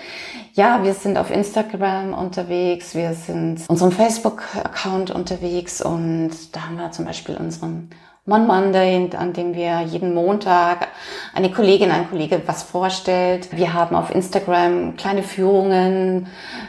[0.54, 6.90] ja, wir sind auf Instagram unterwegs, wir sind unserem Facebook-Account unterwegs und da haben wir
[6.92, 7.90] zum Beispiel unseren
[8.24, 10.88] Mon Monday, an dem wir jeden Montag
[11.34, 13.56] eine Kollegin, ein Kollege was vorstellt.
[13.56, 16.26] Wir haben auf Instagram kleine Führungen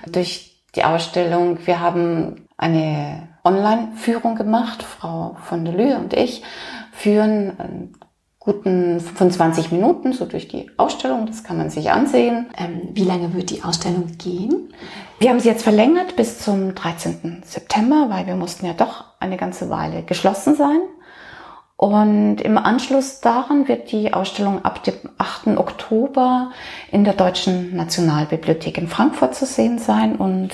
[0.07, 1.59] durch die Ausstellung.
[1.65, 4.83] Wir haben eine Online-Führung gemacht.
[4.83, 6.43] Frau von der Lühe und ich
[6.91, 7.95] führen einen
[8.39, 11.25] guten 25 Minuten so durch die Ausstellung.
[11.25, 12.47] Das kann man sich ansehen.
[12.57, 14.73] Ähm, wie lange wird die Ausstellung gehen?
[15.19, 17.43] Wir haben sie jetzt verlängert bis zum 13.
[17.45, 20.79] September, weil wir mussten ja doch eine ganze Weile geschlossen sein.
[21.75, 25.57] Und im Anschluss daran wird die Ausstellung ab dem 8.
[25.57, 26.51] Oktober
[26.91, 30.15] in der Deutschen Nationalbibliothek in Frankfurt zu sehen sein.
[30.15, 30.49] Und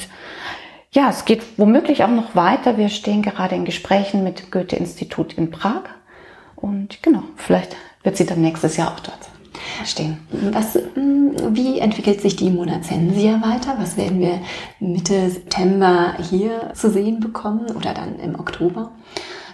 [0.95, 2.77] ja, es geht womöglich auch noch weiter.
[2.77, 5.83] Wir stehen gerade in Gesprächen mit Goethe-Institut in Prag.
[6.55, 9.19] Und genau, vielleicht wird sie dann nächstes Jahr auch dort
[9.85, 10.19] stehen.
[10.51, 13.75] Was, wie entwickelt sich die Monazensia weiter?
[13.77, 14.39] Was werden wir
[14.79, 18.91] Mitte September hier zu sehen bekommen oder dann im Oktober?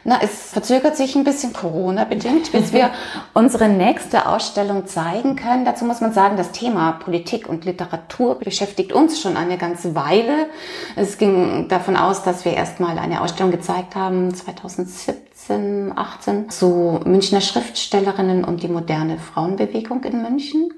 [0.04, 2.90] Na, es verzögert sich ein bisschen Corona-bedingt, bis wir
[3.36, 5.64] unsere nächste Ausstellung zeigen können.
[5.64, 10.48] Dazu muss man sagen, das Thema Politik und Literatur beschäftigt uns schon eine ganze Weile.
[10.96, 17.42] Es ging davon aus, dass wir erstmal eine Ausstellung gezeigt haben, 2017, 18, zu Münchner
[17.42, 20.70] Schriftstellerinnen und die moderne Frauenbewegung in München.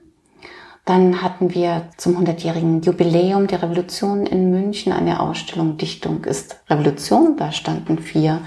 [0.86, 7.38] Dann hatten wir zum 100-jährigen Jubiläum der Revolution in München eine Ausstellung Dichtung ist Revolution.
[7.38, 8.42] Da standen vier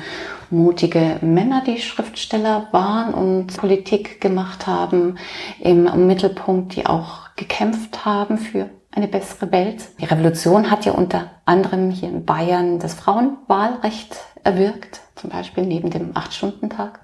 [0.50, 5.18] mutige Männer, die Schriftsteller waren und Politik gemacht haben,
[5.61, 9.85] im Mittelpunkt, die auch gekämpft haben für eine bessere Welt.
[10.00, 15.90] Die Revolution hat ja unter anderem hier in Bayern das Frauenwahlrecht erwirkt, zum Beispiel neben
[15.90, 17.00] dem Acht-Stunden-Tag.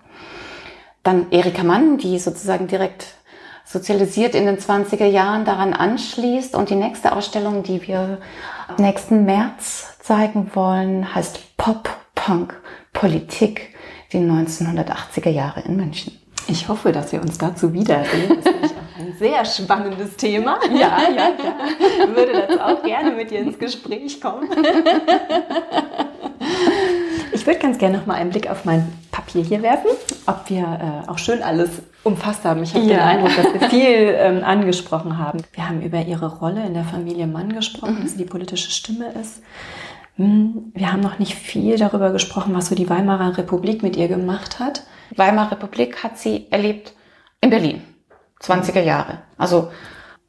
[1.03, 3.07] Dann Erika Mann, die sozusagen direkt
[3.65, 6.55] sozialisiert in den 20er Jahren daran anschließt.
[6.55, 8.19] Und die nächste Ausstellung, die wir
[8.79, 12.61] nächsten März zeigen wollen, heißt Pop Punk
[12.93, 13.75] Politik,
[14.13, 16.19] die 1980er Jahre in München.
[16.49, 18.39] Ich hoffe, dass wir uns dazu wiedersehen.
[18.99, 20.59] Ein sehr spannendes Thema.
[20.73, 21.55] Ja, ja, ja.
[21.79, 24.49] Ich würde dazu auch gerne mit dir ins Gespräch kommen.
[27.33, 29.91] Ich würde ganz gerne noch mal einen Blick auf mein Papier hier werfen,
[30.27, 31.71] ob wir äh, auch schön alles
[32.05, 32.63] umfasst haben.
[32.63, 32.91] Ich habe ja.
[32.91, 35.43] den Eindruck, dass wir viel ähm, angesprochen haben.
[35.53, 38.03] Wir haben über ihre Rolle in der Familie Mann gesprochen, mhm.
[38.03, 39.43] dass sie die politische Stimme ist.
[40.17, 44.09] Hm, wir haben noch nicht viel darüber gesprochen, was so die Weimarer Republik mit ihr
[44.09, 44.85] gemacht hat.
[45.17, 46.95] Weimarer Republik hat sie erlebt
[47.41, 47.83] in Berlin,
[48.41, 49.23] 20er Jahre.
[49.39, 49.71] Also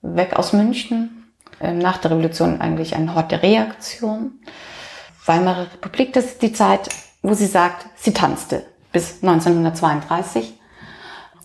[0.01, 4.39] weg aus München, ähm, nach der Revolution eigentlich ein Hort der Reaktion.
[5.25, 6.89] Weimarer Republik, das ist die Zeit,
[7.21, 10.53] wo sie sagt, sie tanzte bis 1932.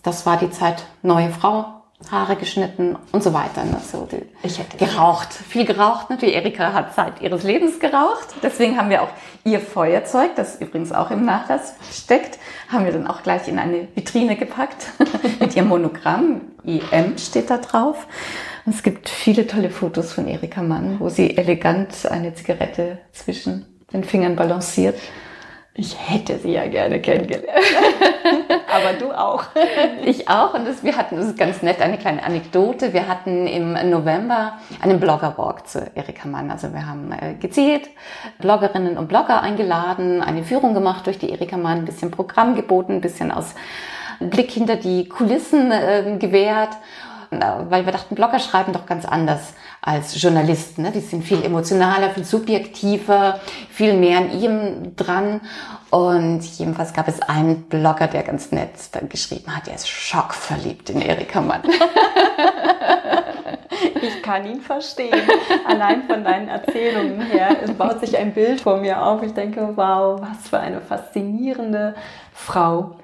[0.03, 1.78] Das war die Zeit neue Frau,
[2.09, 3.65] Haare geschnitten und so weiter.
[3.65, 3.79] Ne?
[3.83, 4.07] So
[4.41, 6.09] ich hätte geraucht, viel geraucht.
[6.09, 8.35] Natürlich, Erika hat Zeit ihres Lebens geraucht.
[8.41, 9.09] Deswegen haben wir auch
[9.43, 13.87] ihr Feuerzeug, das übrigens auch im Nachlass steckt, haben wir dann auch gleich in eine
[13.95, 14.87] Vitrine gepackt
[15.39, 16.41] mit ihrem Monogramm.
[16.63, 18.07] IM steht da drauf.
[18.65, 23.65] Und es gibt viele tolle Fotos von Erika Mann, wo sie elegant eine Zigarette zwischen
[23.91, 24.97] den Fingern balanciert.
[25.73, 27.47] Ich hätte sie ja gerne kennengelernt.
[28.71, 29.45] Aber du auch.
[30.03, 30.53] Ich auch.
[30.53, 32.93] Und das, wir hatten, das ist ganz nett, eine kleine Anekdote.
[32.93, 36.49] Wir hatten im November einen Blogger-Walk zu Erika Mann.
[36.49, 37.89] Also wir haben äh, gezielt
[38.39, 42.93] Bloggerinnen und Blogger eingeladen, eine Führung gemacht durch die Erika Mann, ein bisschen Programm geboten,
[42.93, 43.55] ein bisschen aus
[44.19, 46.75] Blick hinter die Kulissen äh, gewährt
[47.31, 49.53] weil wir dachten, Blogger schreiben doch ganz anders
[49.89, 50.83] als Journalisten.
[50.83, 50.91] Ne?
[50.91, 53.39] Die sind viel emotionaler, viel subjektiver,
[53.71, 55.41] viel mehr an ihm dran.
[55.89, 60.91] Und jedenfalls gab es einen Blogger, der ganz nett dann geschrieben hat, er ist schockverliebt
[60.91, 61.63] in Erika Mann.
[64.01, 65.15] Ich kann ihn verstehen.
[65.65, 69.23] Allein von deinen Erzählungen her es baut sich ein Bild vor mir auf.
[69.23, 71.95] Ich denke, wow, was für eine faszinierende
[72.33, 72.97] Frau.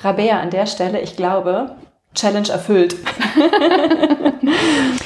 [0.00, 1.76] Rabea, an der Stelle, ich glaube,
[2.14, 2.96] Challenge erfüllt.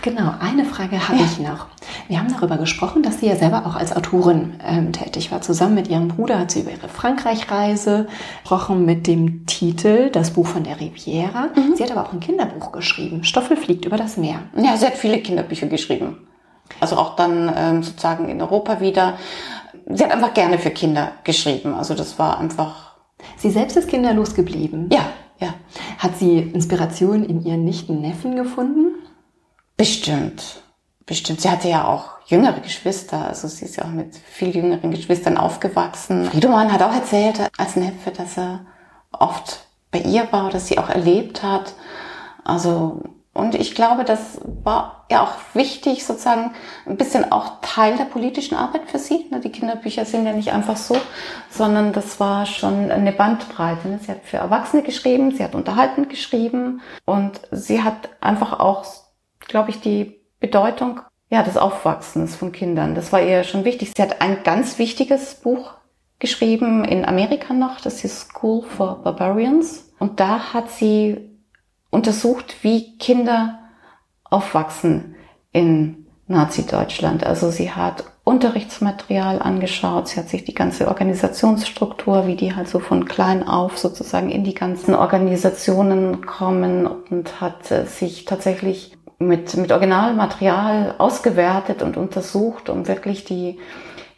[0.00, 1.24] Ach genau, eine Frage habe ja.
[1.26, 1.66] ich noch.
[2.08, 5.42] Wir haben darüber gesprochen, dass sie ja selber auch als Autorin ähm, tätig war.
[5.42, 8.06] Zusammen mit ihrem Bruder hat sie über ihre Frankreich-Reise
[8.40, 11.50] gesprochen mit dem Titel Das Buch von der Riviera.
[11.54, 11.76] Mhm.
[11.76, 13.24] Sie hat aber auch ein Kinderbuch geschrieben.
[13.24, 14.40] Stoffel fliegt über das Meer.
[14.56, 16.16] Ja, sie hat viele Kinderbücher geschrieben.
[16.80, 19.18] Also auch dann ähm, sozusagen in Europa wieder.
[19.86, 21.74] Sie hat einfach gerne für Kinder geschrieben.
[21.74, 22.94] Also das war einfach.
[23.36, 24.88] Sie selbst ist kinderlos geblieben.
[24.90, 25.04] Ja,
[25.40, 25.52] ja.
[25.98, 28.94] Hat sie Inspiration in ihren Nichten Neffen gefunden?
[29.80, 30.62] Bestimmt.
[31.06, 31.40] Bestimmt.
[31.40, 33.26] Sie hatte ja auch jüngere Geschwister.
[33.26, 36.26] Also sie ist ja auch mit viel jüngeren Geschwistern aufgewachsen.
[36.26, 38.66] Friedemann hat auch erzählt als Neffe, dass er
[39.10, 41.72] oft bei ihr war, dass sie auch erlebt hat.
[42.44, 43.02] Also
[43.32, 46.50] und ich glaube, das war ja auch wichtig, sozusagen
[46.84, 49.28] ein bisschen auch Teil der politischen Arbeit für sie.
[49.30, 50.96] Ne, die Kinderbücher sind ja nicht einfach so,
[51.48, 53.88] sondern das war schon eine Bandbreite.
[53.88, 54.00] Ne.
[54.04, 58.84] Sie hat für Erwachsene geschrieben, sie hat unterhaltend geschrieben und sie hat einfach auch,
[59.50, 62.94] glaube ich, die Bedeutung ja, des Aufwachsens von Kindern.
[62.94, 63.92] Das war ihr schon wichtig.
[63.94, 65.74] Sie hat ein ganz wichtiges Buch
[66.18, 69.92] geschrieben in Amerika noch, das ist School for Barbarians.
[69.98, 71.30] Und da hat sie
[71.90, 73.58] untersucht, wie Kinder
[74.24, 75.16] aufwachsen
[75.52, 77.24] in Nazi-Deutschland.
[77.24, 82.78] Also sie hat Unterrichtsmaterial angeschaut, sie hat sich die ganze Organisationsstruktur, wie die halt so
[82.78, 89.56] von klein auf sozusagen in die ganzen Organisationen kommen und hat äh, sich tatsächlich mit,
[89.56, 93.58] mit Originalmaterial ausgewertet und untersucht, um wirklich die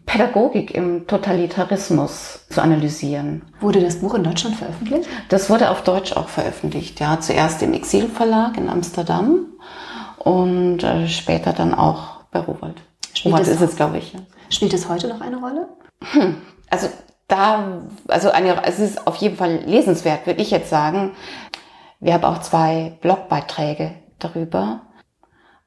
[0.07, 3.43] Pädagogik im Totalitarismus zu analysieren.
[3.61, 5.09] Wurde das Buch in Deutschland veröffentlicht?
[5.29, 7.01] Das wurde auf Deutsch auch veröffentlicht.
[7.01, 9.47] Ja, zuerst im Exilverlag in Amsterdam
[10.19, 12.81] und äh, später dann auch bei Rowold.
[13.13, 14.13] Spielt Rowold ist es, glaube ich.
[14.13, 14.21] Ja.
[14.51, 15.69] Spielt es heute noch eine Rolle?
[16.13, 16.37] Hm,
[16.71, 16.89] also
[17.29, 21.13] da, also eine, es ist auf jeden Fall lesenswert, würde ich jetzt sagen.
[22.01, 24.83] Wir haben auch zwei Blogbeiträge darüber.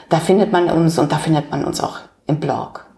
[0.09, 2.88] Da findet man uns und da findet man uns auch im Blog.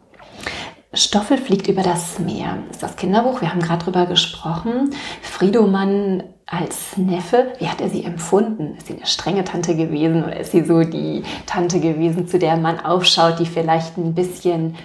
[0.94, 2.58] Stoffel fliegt über das Meer.
[2.68, 3.42] Das ist das Kinderbuch.
[3.42, 4.90] Wir haben gerade drüber gesprochen.
[5.22, 8.76] Friedomann als Neffe, wie hat er sie empfunden?
[8.76, 12.58] Ist sie eine strenge Tante gewesen oder ist sie so die Tante gewesen, zu der
[12.58, 14.76] man aufschaut, die vielleicht ein bisschen,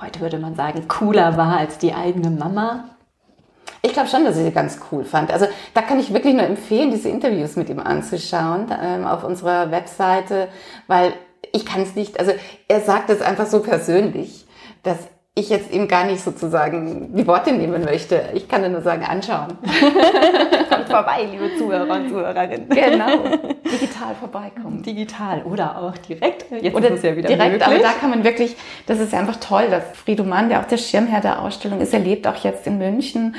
[0.00, 2.84] heute würde man sagen, cooler war als die eigene Mama?
[3.82, 5.32] Ich glaube schon, dass ich sie ganz cool fand.
[5.32, 9.72] Also da kann ich wirklich nur empfehlen, diese Interviews mit ihm anzuschauen ähm, auf unserer
[9.72, 10.46] Webseite,
[10.86, 11.12] weil
[11.52, 12.32] ich kann es nicht, also
[12.68, 14.46] er sagt es einfach so persönlich,
[14.84, 14.98] dass
[15.38, 18.30] ich jetzt ihm gar nicht sozusagen die Worte nehmen möchte.
[18.32, 19.48] Ich kann nur sagen, anschauen.
[20.70, 22.70] Kommt vorbei, liebe Zuhörer und Zuhörerinnen.
[22.70, 23.18] Genau.
[23.70, 24.82] Digital vorbeikommen.
[24.82, 26.46] Digital oder auch direkt.
[26.50, 27.66] Jetzt oder ist es ja wieder direkt, möglich.
[27.66, 28.56] aber da kann man wirklich,
[28.86, 32.00] das ist einfach toll, dass Friedo Mann, der auch der Schirmherr der Ausstellung ist, er
[32.00, 33.36] lebt auch jetzt in München.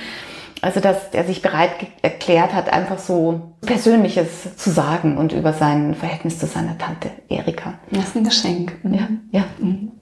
[0.62, 1.72] Also, dass er sich bereit
[2.04, 7.76] erklärt hat, einfach so Persönliches zu sagen und über sein Verhältnis zu seiner Tante Erika.
[7.89, 8.76] Das ist ein Geschenk.
[8.84, 9.45] Ja, ja.
[9.60, 9.93] Mhm.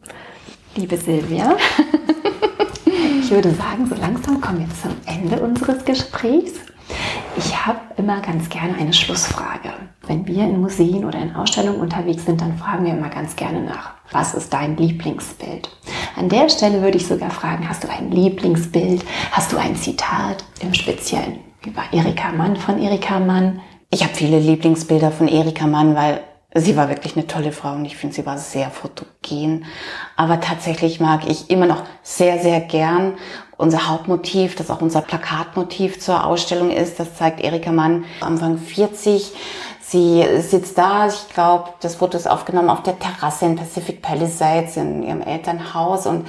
[0.77, 1.55] Liebe Silvia,
[3.21, 6.51] ich würde sagen, so langsam kommen wir zum Ende unseres Gesprächs.
[7.37, 9.71] Ich habe immer ganz gerne eine Schlussfrage.
[10.05, 13.61] Wenn wir in Museen oder in Ausstellungen unterwegs sind, dann fragen wir immer ganz gerne
[13.61, 15.69] nach, was ist dein Lieblingsbild?
[16.17, 19.05] An der Stelle würde ich sogar fragen, hast du ein Lieblingsbild?
[19.31, 23.61] Hast du ein Zitat im Speziellen über Erika Mann von Erika Mann?
[23.91, 26.19] Ich habe viele Lieblingsbilder von Erika Mann, weil
[26.57, 29.65] Sie war wirklich eine tolle Frau und ich finde, sie war sehr fotogen.
[30.15, 33.15] Aber tatsächlich mag ich immer noch sehr, sehr gern
[33.57, 36.97] unser Hauptmotiv, das auch unser Plakatmotiv zur Ausstellung ist.
[36.97, 39.33] Das zeigt Erika Mann Anfang 40.
[39.81, 44.77] Sie sitzt da, ich glaube, das Foto ist aufgenommen auf der Terrasse in Pacific Palisades
[44.77, 46.25] in ihrem Elternhaus und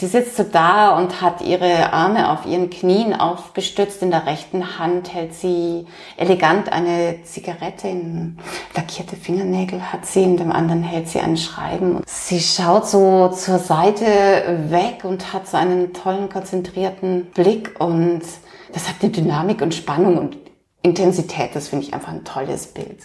[0.00, 4.00] Sie sitzt so da und hat ihre Arme auf ihren Knien aufgestützt.
[4.00, 5.84] In der rechten Hand hält sie
[6.16, 8.38] elegant eine Zigarette, in
[8.74, 12.00] lackierte Fingernägel hat sie, in dem anderen hält sie ein Schreiben.
[12.06, 14.06] Sie schaut so zur Seite
[14.70, 18.22] weg und hat so einen tollen, konzentrierten Blick und
[18.72, 20.38] das hat eine Dynamik und Spannung und
[20.80, 21.50] Intensität.
[21.52, 23.00] Das finde ich einfach ein tolles Bild.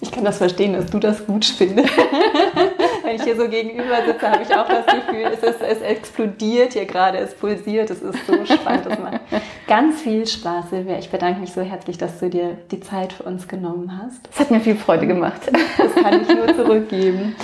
[0.00, 1.90] Ich kann das verstehen, dass du das gut findest.
[3.08, 6.74] Wenn ich hier so gegenüber sitze, habe ich auch das Gefühl, es, ist, es explodiert
[6.74, 8.86] hier gerade, es pulsiert, es ist so spannend.
[8.86, 9.20] Es macht
[9.66, 10.98] ganz viel Spaß, Silvia.
[10.98, 14.28] Ich bedanke mich so herzlich, dass du dir die Zeit für uns genommen hast.
[14.30, 15.40] Es hat mir viel Freude gemacht.
[15.78, 17.34] Das kann ich nur zurückgeben.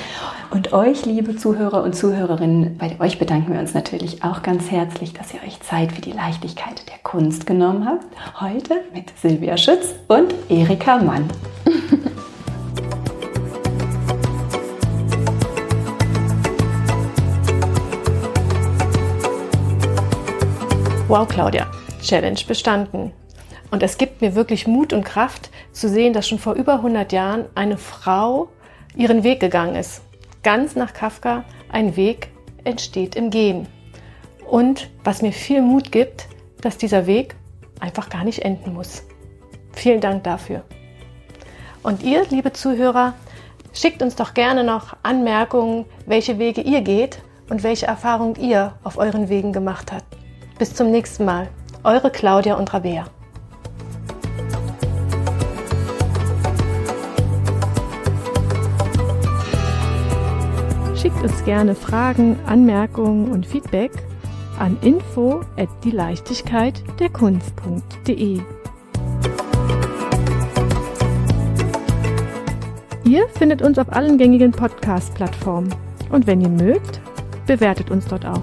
[0.51, 5.15] Und euch, liebe Zuhörer und Zuhörerinnen, bei euch bedanken wir uns natürlich auch ganz herzlich,
[5.15, 8.05] dass ihr euch Zeit für die Leichtigkeit der Kunst genommen habt.
[8.39, 11.31] Heute mit Silvia Schütz und Erika Mann.
[21.17, 21.71] Wow, Claudia,
[22.03, 23.13] Challenge bestanden.
[23.71, 27.13] Und es gibt mir wirklich Mut und Kraft zu sehen, dass schon vor über 100
[27.13, 28.49] Jahren eine Frau
[28.97, 30.03] ihren Weg gegangen ist.
[30.43, 32.33] Ganz nach Kafka, ein Weg
[32.65, 33.69] entsteht im Gehen.
[34.51, 36.27] Und was mir viel Mut gibt,
[36.63, 37.37] dass dieser Weg
[37.79, 39.05] einfach gar nicht enden muss.
[39.73, 40.65] Vielen Dank dafür.
[41.85, 43.15] Und ihr, liebe Zuhörer,
[43.73, 48.99] schickt uns doch gerne noch Anmerkungen, welche Wege ihr geht und welche Erfahrungen ihr auf
[48.99, 50.14] euren Wegen gemacht habt.
[50.59, 51.49] Bis zum nächsten Mal.
[51.83, 53.07] Eure Claudia und Rabea.
[60.95, 63.91] Schickt uns gerne Fragen, Anmerkungen und Feedback
[64.59, 68.41] an info at die Leichtigkeit der Kunst.de.
[73.05, 75.75] Ihr findet uns auf allen gängigen Podcast-Plattformen.
[76.11, 77.01] Und wenn ihr mögt,
[77.47, 78.43] bewertet uns dort auch.